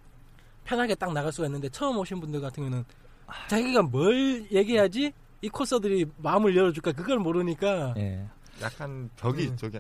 편하게 0.65 0.95
딱 0.95 1.13
나갈 1.13 1.31
수가 1.33 1.47
있는데 1.49 1.69
처음 1.69 1.99
오신 1.99 2.21
분들 2.21 2.41
같은 2.41 2.63
경우는 2.63 2.85
자기가 3.49 3.83
뭘 3.83 4.47
얘기해야지 4.51 5.13
이 5.43 5.49
코스들이 5.49 6.07
마음을 6.17 6.57
열어줄까 6.57 6.93
그걸 6.93 7.19
모르니까 7.19 7.95
예. 7.99 8.25
약간 8.63 9.11
벽이 9.17 9.49
음. 9.49 9.57
저기 9.57 9.79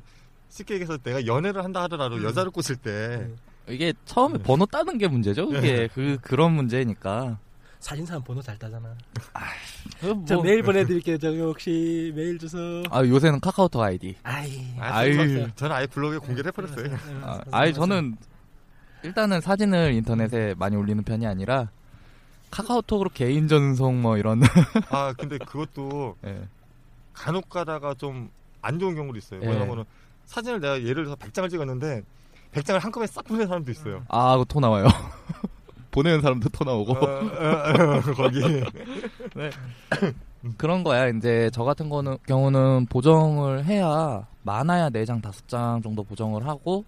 쉽게 0.51 0.75
얘기해서 0.75 0.99
내가 0.99 1.25
연애를 1.25 1.65
한다 1.65 1.83
하더라도 1.85 2.17
음. 2.17 2.25
여자를 2.25 2.51
꼬실 2.51 2.77
때 2.77 2.91
음. 3.23 3.39
이게 3.69 3.95
처음에 4.05 4.39
네. 4.39 4.43
번호 4.43 4.67
따는 4.67 4.99
게 4.99 5.07
문제죠. 5.07 5.49
그게 5.49 5.89
그 5.95 6.19
그런 6.21 6.53
문제니까. 6.53 7.39
사진사는 7.83 8.22
번호 8.22 8.41
잘 8.41 8.57
따잖아 8.59 8.95
그 10.01 10.07
뭐- 10.07 10.24
저 10.24 10.41
메일 10.41 10.62
보내드릴게요 10.62 11.18
저 11.18 11.30
혹시 11.33 12.12
메일 12.14 12.39
주소 12.39 12.83
아 12.91 13.05
요새는 13.05 13.41
카카오톡 13.41 13.83
아이디. 13.83 14.16
아이 14.22 14.64
아, 14.78 14.99
아유. 14.99 15.16
저는, 15.16 15.53
저는 15.57 15.76
아예 15.76 15.87
블로그에 15.89 16.18
공개를 16.18 16.49
해버렸어요. 16.53 16.97
아, 17.22 17.41
아니 17.51 17.74
저는 17.74 18.16
일단은 19.03 19.41
사진을 19.41 19.95
인터넷에 19.95 20.55
많이 20.57 20.76
올리는 20.76 21.03
편이 21.03 21.26
아니라 21.26 21.70
카카오톡으로 22.53 23.11
개인 23.12 23.49
전송 23.49 24.01
뭐 24.01 24.16
이런. 24.16 24.43
아 24.91 25.12
근데 25.18 25.39
그것도 25.39 26.16
예. 26.24 26.47
간혹 27.12 27.49
가다가 27.49 27.95
좀 27.95 28.30
안 28.64 28.78
좋은 28.78 28.95
경우도 28.95 29.18
있어요. 29.18 29.41
예. 29.43 29.47
왜냐면은 29.49 29.83
사진을 30.24 30.61
내가 30.61 30.80
예를 30.80 31.03
들어서 31.05 31.16
100장을 31.16 31.51
찍었는데 31.51 32.03
100장을 32.53 32.78
한꺼번에 32.78 33.09
싹 33.09 33.24
보내는 33.24 33.49
사람도 33.49 33.72
있어요. 33.72 34.05
아, 34.09 34.35
그거 34.35 34.45
토 34.45 34.61
나와요. 34.61 34.87
보내는 35.93 36.20
사람도 36.22 36.49
토 36.49 36.64
나오고. 36.64 36.93
어, 36.93 36.97
어, 36.97 37.99
어, 37.99 38.01
거기 38.16 38.40
그런 40.59 40.82
거야. 40.82 41.09
이제 41.09 41.51
저 41.53 41.62
같은 41.64 41.88
거는 41.88 42.16
경우는 42.26 42.86
보정을 42.86 43.64
해야 43.64 44.26
많아야 44.43 44.90
4장, 44.90 45.22
5장 45.22 45.82
정도 45.82 46.03
보정을 46.03 46.47
하고 46.49 46.84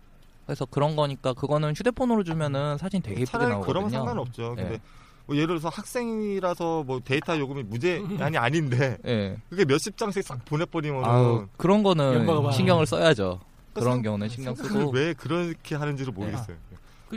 그래서 0.46 0.66
그런 0.66 0.96
거니까 0.96 1.32
그거는 1.32 1.72
휴대폰으로 1.76 2.24
주면은 2.24 2.76
사진 2.78 3.00
되게 3.00 3.20
예쁘게 3.20 3.30
차라리 3.30 3.50
나오거든요. 3.50 3.72
그러면 3.72 3.90
상관없죠. 3.90 4.54
근데 4.56 4.72
예. 4.74 4.80
뭐 5.26 5.36
예를 5.36 5.46
들어서 5.48 5.68
학생이라서 5.70 6.82
뭐 6.84 7.00
데이터 7.02 7.38
요금이 7.38 7.62
무제한이 7.62 8.36
아닌데 8.36 8.98
예. 9.06 9.36
그게 9.48 9.64
몇십 9.64 9.96
장씩 9.96 10.22
싹 10.24 10.44
보내버리면 10.44 11.04
아우, 11.04 11.46
그런 11.56 11.82
거는. 11.82 12.26
신경을 12.52 12.86
써야죠. 12.86 13.40
그런 13.72 13.94
생- 13.94 14.02
경우는 14.02 14.28
신경 14.28 14.54
쓰고. 14.54 14.90
왜 14.90 15.14
그렇게 15.14 15.74
하는지를 15.76 16.12
모르겠어요. 16.12 16.56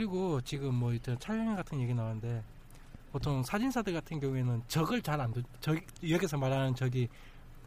그리고 0.02 0.40
지금 0.42 0.76
뭐 0.76 0.92
이제 0.92 1.16
촬영 1.18 1.56
같은 1.56 1.80
얘기 1.80 1.92
나왔는데 1.92 2.40
보통 3.10 3.42
사진사들 3.42 3.92
같은 3.92 4.20
경우에는 4.20 4.62
적을 4.68 5.02
잘안 5.02 5.32
두. 5.32 5.42
저 5.60 5.74
여기서 6.08 6.38
말하는 6.38 6.72
저기 6.76 7.08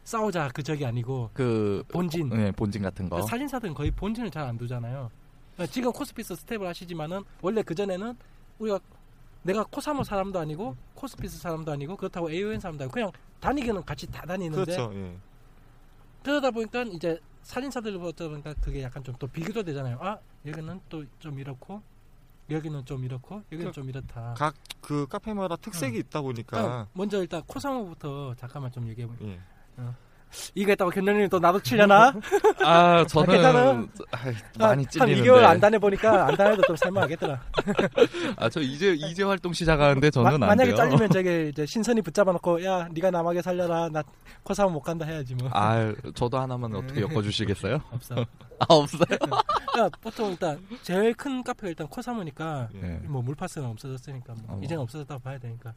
싸우자 0.02 0.48
그 0.54 0.62
적이 0.62 0.86
아니고 0.86 1.28
그 1.34 1.84
본진. 1.88 2.30
예, 2.40 2.50
본진 2.52 2.80
같은 2.80 3.10
거. 3.10 3.16
그 3.16 3.26
사진사들은 3.26 3.74
거의 3.74 3.90
본진을 3.90 4.30
잘 4.30 4.44
안 4.46 4.56
두잖아요. 4.56 5.10
그러니까 5.54 5.70
지금 5.74 5.92
코스피스 5.92 6.34
스텝을 6.36 6.66
하시지만은 6.66 7.22
원래 7.42 7.62
그 7.62 7.74
전에는 7.74 8.16
우리가 8.58 8.80
내가 9.42 9.62
코사모 9.64 10.02
사람도 10.02 10.38
아니고 10.38 10.74
코스피스 10.94 11.38
사람도 11.38 11.70
아니고 11.70 11.96
그렇다고 11.98 12.30
AON 12.30 12.58
사람도 12.60 12.84
아니고 12.84 12.94
그냥 12.94 13.12
다니기는 13.40 13.84
같이 13.84 14.06
다 14.06 14.22
다니는데 14.24 14.64
그렇죠. 14.64 14.90
예. 14.94 15.14
그러다 16.22 16.50
보니까 16.50 16.84
이제 16.84 17.20
사진사들보다 17.42 18.28
보니까 18.28 18.54
그게 18.54 18.84
약간 18.84 19.04
좀 19.04 19.14
또 19.18 19.26
비교도 19.26 19.64
되잖아요. 19.64 19.98
아 20.00 20.16
여기는 20.46 20.80
또 20.88 21.04
좀 21.18 21.38
이렇고 21.38 21.82
여기는 22.50 22.84
좀 22.84 23.04
이렇고 23.04 23.42
여기는 23.52 23.66
그- 23.66 23.72
좀 23.72 23.88
이렇다. 23.88 24.34
각 24.36 24.54
그 24.82 25.06
카페마다 25.06 25.54
특색이 25.54 25.96
있다 25.96 26.20
보니까 26.22 26.58
아, 26.58 26.86
먼저 26.92 27.20
일단 27.22 27.40
코사모부터 27.46 28.34
잠깐만 28.34 28.72
좀 28.72 28.88
얘기해 28.88 29.06
보. 29.06 29.14
예. 29.24 29.38
이거 30.54 30.70
했다고 30.70 30.90
견련님 30.90 31.28
또 31.28 31.38
나도 31.38 31.60
치려나? 31.60 32.12
아, 32.64 33.04
저는? 33.06 33.88
아이, 34.10 34.34
많이 34.58 34.82
한 34.84 34.90
찔리는데. 34.90 35.22
2개월 35.28 35.44
안 35.44 35.60
다녀 35.60 35.78
보니까 35.78 36.26
안 36.26 36.36
다녀도 36.36 36.62
좀 36.62 36.76
살만하겠더라. 36.76 37.40
아, 38.36 38.48
저 38.48 38.60
이제 38.60 38.92
이제 38.94 39.22
활동 39.22 39.52
시작하는데 39.52 40.10
저는 40.10 40.40
마- 40.40 40.46
안 40.46 40.56
만약에. 40.56 40.74
잘리면 40.74 41.10
저게 41.10 41.48
이제 41.52 41.66
신선이 41.66 42.00
붙잡아 42.02 42.32
놓고 42.32 42.64
야 42.64 42.88
네가 42.92 43.10
남하게 43.10 43.42
살려라 43.42 43.88
나 43.90 44.02
코사모 44.42 44.70
못 44.70 44.80
간다 44.80 45.04
해야지 45.04 45.34
뭐. 45.34 45.48
아, 45.52 45.92
저도 46.14 46.38
하나만 46.38 46.74
어떻게 46.74 47.02
엮어 47.02 47.22
주시겠어요? 47.22 47.80
없어. 47.92 48.14
아, 48.58 48.64
없어요. 48.68 49.18
야, 49.78 49.88
보통 50.00 50.30
일단 50.30 50.58
제일 50.82 51.12
큰 51.14 51.42
카페가 51.42 51.68
일단 51.68 51.86
코사모니까 51.88 52.68
예. 52.74 52.82
예. 52.82 53.06
뭐 53.06 53.20
물파스는 53.22 53.66
없어졌으니까 53.68 54.34
뭐 54.46 54.56
어. 54.56 54.60
이제는 54.62 54.82
없어졌다고 54.82 55.20
봐야 55.20 55.38
되니까 55.38 55.72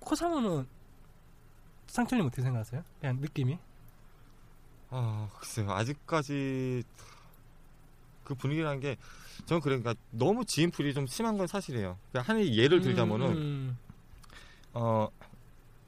코사모는 0.00 0.66
상철님 1.88 2.26
어떻게 2.26 2.42
생각하세요? 2.42 2.84
그냥 3.00 3.18
느낌이? 3.20 3.58
아, 4.90 5.28
글쎄요. 5.38 5.70
아직까지 5.72 6.82
그 8.24 8.34
분위기라는 8.34 8.80
게 8.80 8.96
저는 9.46 9.60
그러니까 9.60 9.94
너무 10.10 10.44
지인풀이 10.44 10.94
좀 10.94 11.06
심한 11.06 11.38
건 11.38 11.46
사실이에요. 11.46 11.98
그러니까 12.12 12.32
한 12.32 12.44
예를 12.44 12.80
들자면은 12.82 13.26
음, 13.36 13.78
어 14.74 15.08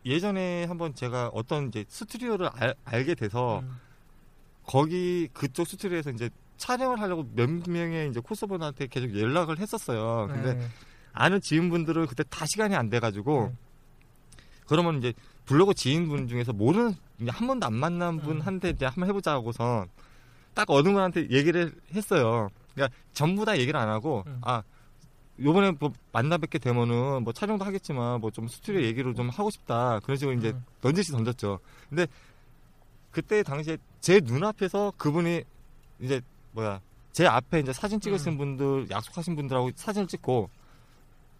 예전에 0.07 0.65
한번 0.65 0.95
제가 0.95 1.31
어떤 1.35 1.69
이제 1.69 1.85
스튜디오를 1.89 2.49
알, 2.55 2.75
알게 2.85 3.15
돼서 3.15 3.61
음, 3.61 3.79
거기 4.65 5.29
그쪽 5.35 5.67
스튜디오에서 5.67 6.11
이제 6.11 6.31
촬영을 6.57 7.01
하려고 7.01 7.27
몇 7.35 7.51
명의 7.69 8.09
이제 8.09 8.21
코스분한테 8.21 8.87
계속 8.87 9.19
연락을 9.19 9.59
했었어요. 9.59 10.29
근데 10.29 10.55
네. 10.55 10.69
아는 11.13 11.41
지인분들은 11.41 12.07
그때 12.07 12.23
다 12.29 12.47
시간이 12.47 12.75
안 12.75 12.89
돼가지고 12.89 13.53
네. 13.53 13.57
그러면 14.67 14.99
이제 14.99 15.13
블로그 15.51 15.75
지인분 15.75 16.29
중에서 16.29 16.53
모르는 16.53 16.95
한 17.27 17.47
번도 17.49 17.67
안 17.67 17.75
만난 17.75 18.15
음. 18.15 18.21
분한테 18.21 18.71
이제 18.71 18.87
한번 18.87 19.09
해보자고선 19.09 19.89
딱 20.55 20.71
어느 20.71 20.93
분한테 20.93 21.29
얘기를 21.29 21.75
했어요. 21.93 22.51
그러니까 22.73 22.97
전부 23.13 23.45
다 23.45 23.59
얘기를 23.59 23.79
안 23.79 23.89
하고 23.89 24.23
음. 24.29 24.39
아 24.43 24.63
요번에 25.41 25.73
뭐 25.73 25.93
만나 26.13 26.39
뵙게 26.39 26.61
되면은 26.61 27.25
뭐 27.25 27.33
촬영도 27.33 27.65
하겠지만 27.65 28.21
뭐 28.21 28.31
좀 28.31 28.47
스튜디오 28.47 28.81
얘기를 28.81 29.13
좀 29.13 29.29
하고 29.29 29.51
싶다 29.51 29.99
그런 30.05 30.17
식으로 30.17 30.39
이제 30.39 30.51
음. 30.51 30.65
넌지시 30.83 31.11
던졌죠. 31.11 31.59
근데 31.89 32.07
그때 33.11 33.43
당시에 33.43 33.77
제 34.01 34.21
눈앞에서 34.23 34.93
그분이 34.99 35.43
이제 35.99 36.21
뭐야 36.53 36.81
제 37.11 37.27
앞에 37.27 37.59
이제 37.59 37.73
사진 37.73 37.99
찍으신 38.01 38.35
음. 38.35 38.39
분들 38.39 38.91
약속하신 38.91 39.35
분들하고 39.35 39.73
사진을 39.75 40.07
찍고 40.07 40.49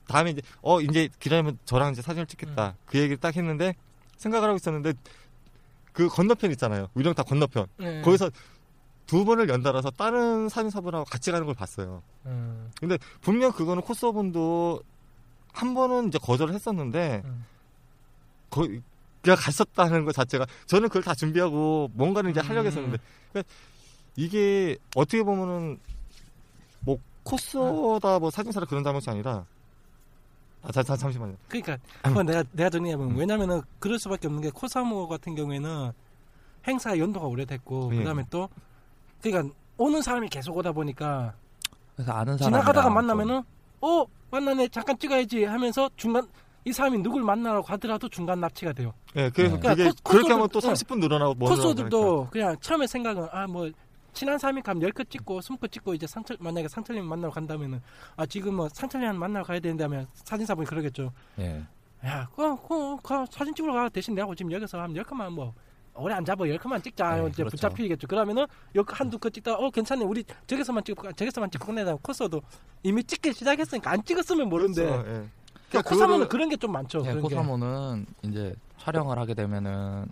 다음에 0.09 0.31
이제 0.31 0.43
어 0.63 0.81
이제 0.81 1.09
기다리면 1.21 1.59
저랑 1.65 1.93
이제 1.93 2.03
사진을 2.03 2.27
찍겠다 2.27 2.71
음. 2.71 2.75
그 2.87 2.99
얘기를 2.99 3.17
딱 3.17 3.37
했는데 3.37 3.77
생각을 4.21 4.49
하고 4.49 4.57
있었는데 4.57 4.93
그 5.93 6.09
건너편 6.09 6.51
있잖아요 6.53 6.89
위령탑 6.95 7.27
건너편 7.27 7.67
네. 7.79 8.03
거기서 8.03 8.31
두 9.07 9.25
번을 9.25 9.49
연달아서 9.49 9.91
다른 9.91 10.49
사진사분하고 10.49 11.05
같이 11.05 11.33
가는 11.33 11.45
걸 11.45 11.53
봤어요. 11.53 12.01
음, 12.27 12.71
분명 13.21 13.51
그거는 13.51 13.83
코스분도 13.83 14.81
한 15.53 15.75
번은 15.75 16.09
이제 16.09 16.19
거절을 16.23 16.55
했었는데 16.55 17.23
음. 17.25 17.45
거의 18.51 18.81
그냥 19.21 19.37
갔었다는 19.37 20.05
것 20.05 20.15
자체가 20.15 20.47
저는 20.67 20.89
그걸 20.89 21.03
다 21.03 21.17
준비하고 21.17 21.91
뭔가를 21.95 22.31
이제 22.31 22.39
하려고 22.39 22.67
음. 22.67 22.67
했었는데 22.69 22.99
그러니까 23.33 23.53
이게 24.15 24.77
어떻게 24.95 25.25
보면은 25.25 25.81
뭐 26.81 26.97
코스다 27.25 28.21
뭐 28.21 28.31
사진사라 28.31 28.67
그런 28.67 28.85
잘못이 28.85 29.11
아니라 29.11 29.45
아 30.63 30.71
자, 30.73 30.83
자, 30.83 30.97
잠시만요. 30.97 31.35
그러니까 31.49 31.79
그건 32.03 32.27
내가 32.27 32.45
내가 32.53 32.69
음. 32.69 32.71
정리해보면 32.71 33.17
왜냐면은 33.17 33.63
그럴 33.79 33.99
수밖에 33.99 34.27
없는 34.29 34.43
게 34.43 34.51
코사모 34.51 35.09
같은 35.09 35.35
경우에는 35.35 35.93
행사 36.67 36.97
연도가 36.99 37.27
오래됐고 37.27 37.91
예. 37.95 37.99
그다음에 37.99 38.25
또 38.31 38.49
그러니까 39.23 39.55
오는 39.79 40.03
사람이 40.03 40.29
계속 40.29 40.57
오다 40.57 40.73
보니까 40.73 41.33
그래서 41.97 42.13
아는 42.13 42.37
사람 42.37 42.53
지나가다가 42.53 42.91
만나면은 42.91 43.43
어 43.81 44.05
만나네 44.31 44.69
잠깐 44.69 44.99
찍어야지 44.99 45.45
하면서 45.45 45.89
중간 45.97 46.29
이 46.67 46.73
사람이 46.73 46.99
누굴 46.99 47.23
만나러 47.25 47.63
가더라도 47.63 48.07
중간 48.11 48.39
납치가 48.41 48.75
돼요. 48.75 48.93
예, 49.17 49.31
그래서 49.31 49.55
네. 49.57 49.61
그게 49.63 49.75
그러니까 49.75 50.01
코- 50.05 50.11
그렇게 50.13 50.33
하면 50.33 50.49
또 50.51 50.61
코스도- 50.61 50.73
30분 50.75 50.99
늘어나고 51.01 51.35
뭐 51.35 51.49
코스들도 51.49 52.29
그냥 52.31 52.55
처음에 52.61 52.87
생각은 52.87 53.29
아 53.33 53.47
뭐 53.47 53.71
친한 54.13 54.39
사람이 54.39 54.63
가면 54.63 54.91
10컷 54.91 55.11
찍고 55.11 55.41
20컷 55.41 55.71
찍고 55.73 55.95
이제 55.95 56.07
상철 56.07 56.37
만약에 56.41 56.69
상철님 56.69 57.05
만나러 57.05 57.33
간다면은 57.33 57.81
아 58.17 58.27
지금 58.27 58.55
뭐 58.55 58.69
상철님 58.69 59.17
만나러 59.19 59.45
가야 59.45 59.61
되는데 59.61 59.85
하면 59.85 60.07
사진사분이 60.15 60.67
그러겠죠. 60.67 61.13
예. 61.39 61.63
야, 62.05 62.27
그, 62.35 62.57
그, 62.67 62.97
그 63.03 63.25
사진 63.31 63.55
찍으러 63.55 63.75
가. 63.75 63.89
대신 63.91 64.15
내가 64.15 64.35
지금 64.35 64.51
여기서 64.53 64.81
한 64.81 64.95
10컷만 64.95 65.29
뭐, 65.31 65.53
오래 65.95 66.15
안 66.15 66.25
잡아. 66.25 66.45
10컷만 66.47 66.83
찍자. 66.83 67.17
네, 67.17 67.27
이제 67.29 67.43
그렇죠. 67.43 67.51
붙잡히겠죠. 67.51 68.07
그러면은, 68.07 68.47
여기 68.75 68.91
한두 68.95 69.19
컷 69.19 69.35
찍다가, 69.35 69.59
어, 69.59 69.71
괜찮네. 69.71 70.07
우리 70.07 70.25
저기서만 70.47 70.83
찍고, 70.83 71.13
저기서만 71.13 71.51
찍고 71.51 71.67
끝내다 71.67 71.97
코스도 71.97 72.41
이미 72.83 73.05
찍기 73.05 73.35
시작했으니까 73.35 73.91
안 73.91 74.03
찍었으면 74.03 74.49
모르는데. 74.49 74.83
그렇죠, 74.87 75.01
예. 75.01 75.05
그러니까 75.13 75.31
그러니까 75.69 75.91
코사모는 75.91 76.29
그런 76.29 76.49
게 76.49 76.57
좀 76.57 76.73
많죠. 76.73 77.03
예. 77.05 77.13
코사모는 77.21 78.07
이제 78.23 78.55
촬영을 78.79 79.19
하게 79.19 79.35
되면은 79.35 80.07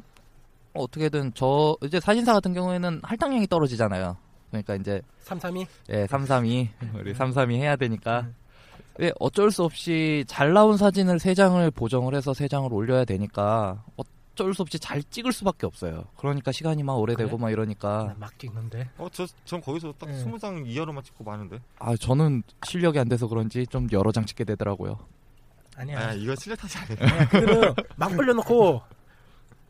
어떻게든 0.79 1.33
저 1.35 1.77
이제 1.83 2.01
사진사 2.01 2.33
같은 2.33 2.53
경우에는 2.55 3.01
할당량이 3.03 3.47
떨어지잖아요. 3.47 4.17
그러니까 4.51 4.75
이제 4.77 5.03
332? 5.21 5.67
예, 5.91 6.07
332 6.07 6.71
우리 6.99 7.15
332 7.15 7.59
해야 7.59 7.77
되니까 7.77 8.29
왜 8.99 9.13
어쩔 9.21 9.51
수 9.51 9.63
없이 9.65 10.25
잘 10.27 10.53
나온 10.53 10.77
사진을 10.77 11.19
세 11.19 11.35
장을 11.35 11.71
보정을 11.71 12.15
해서 12.15 12.35
세 12.35 12.49
장을 12.49 12.73
올려야 12.73 13.05
되니까 13.05 13.85
어쩔 13.97 14.55
수 14.55 14.63
없이 14.63 14.79
잘 14.79 15.03
찍을 15.03 15.33
수밖에 15.33 15.67
없어요. 15.67 16.05
그러니까 16.17 16.51
시간이 16.51 16.83
막 16.83 16.95
오래되고 16.95 17.31
그래? 17.31 17.41
막 17.41 17.51
이러니까 17.51 18.15
나막 18.15 18.39
찍는데. 18.39 18.89
어, 18.99 19.09
저, 19.13 19.27
전 19.45 19.61
거기서 19.61 19.95
딱 19.99 20.09
네. 20.11 20.25
20장 20.25 20.67
이하로만 20.67 21.05
찍고 21.05 21.25
마는데. 21.25 21.61
아 21.79 21.97
저는 21.97 22.43
실력이 22.65 22.99
안 22.99 23.09
돼서 23.09 23.29
그런지 23.29 23.67
좀 23.67 23.87
여러 23.93 24.11
장 24.13 24.25
찍게 24.25 24.45
되더라고요. 24.45 24.99
아니야. 25.77 26.09
아, 26.09 26.13
이거 26.13 26.35
실력 26.35 26.57
탓이. 26.57 26.79
아니야. 26.79 27.29
그거는 27.29 27.75
막 27.97 28.19
올려놓고 28.19 28.83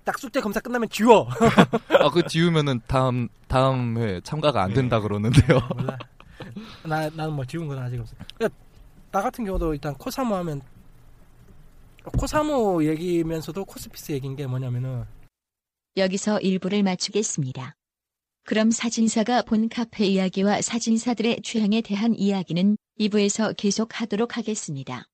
딱 0.04 0.18
숙제 0.18 0.40
검사 0.40 0.60
끝나면 0.60 0.88
지워. 0.88 1.28
아 2.00 2.08
그 2.10 2.26
지우면은 2.26 2.80
다음 2.86 3.28
다음 3.46 3.98
회 3.98 4.20
참가가 4.22 4.62
안 4.62 4.72
된다 4.72 5.00
그러는데요. 5.00 5.60
몰라. 5.76 5.98
나 6.84 7.10
나는 7.10 7.32
뭐 7.34 7.44
지운 7.44 7.66
건 7.68 7.78
아직 7.78 8.00
없어. 8.00 8.14
그러니까 8.36 8.58
나 9.10 9.20
같은 9.22 9.44
경우도 9.44 9.74
일단 9.74 9.94
코사모 9.94 10.34
하면 10.36 10.62
코사모 12.16 12.84
얘기면서도 12.84 13.64
코스피스 13.64 14.12
얘기인 14.12 14.36
게 14.36 14.46
뭐냐면은 14.46 15.04
여기서 15.96 16.40
일부를 16.40 16.82
마치겠습니다. 16.82 17.74
그럼 18.44 18.70
사진사가 18.70 19.42
본 19.42 19.68
카페 19.68 20.06
이야기와 20.06 20.62
사진사들의 20.62 21.40
취향에 21.42 21.82
대한 21.82 22.14
이야기는 22.14 22.78
2부에서 22.98 23.54
계속 23.58 24.00
하도록 24.00 24.36
하겠습니다. 24.38 25.04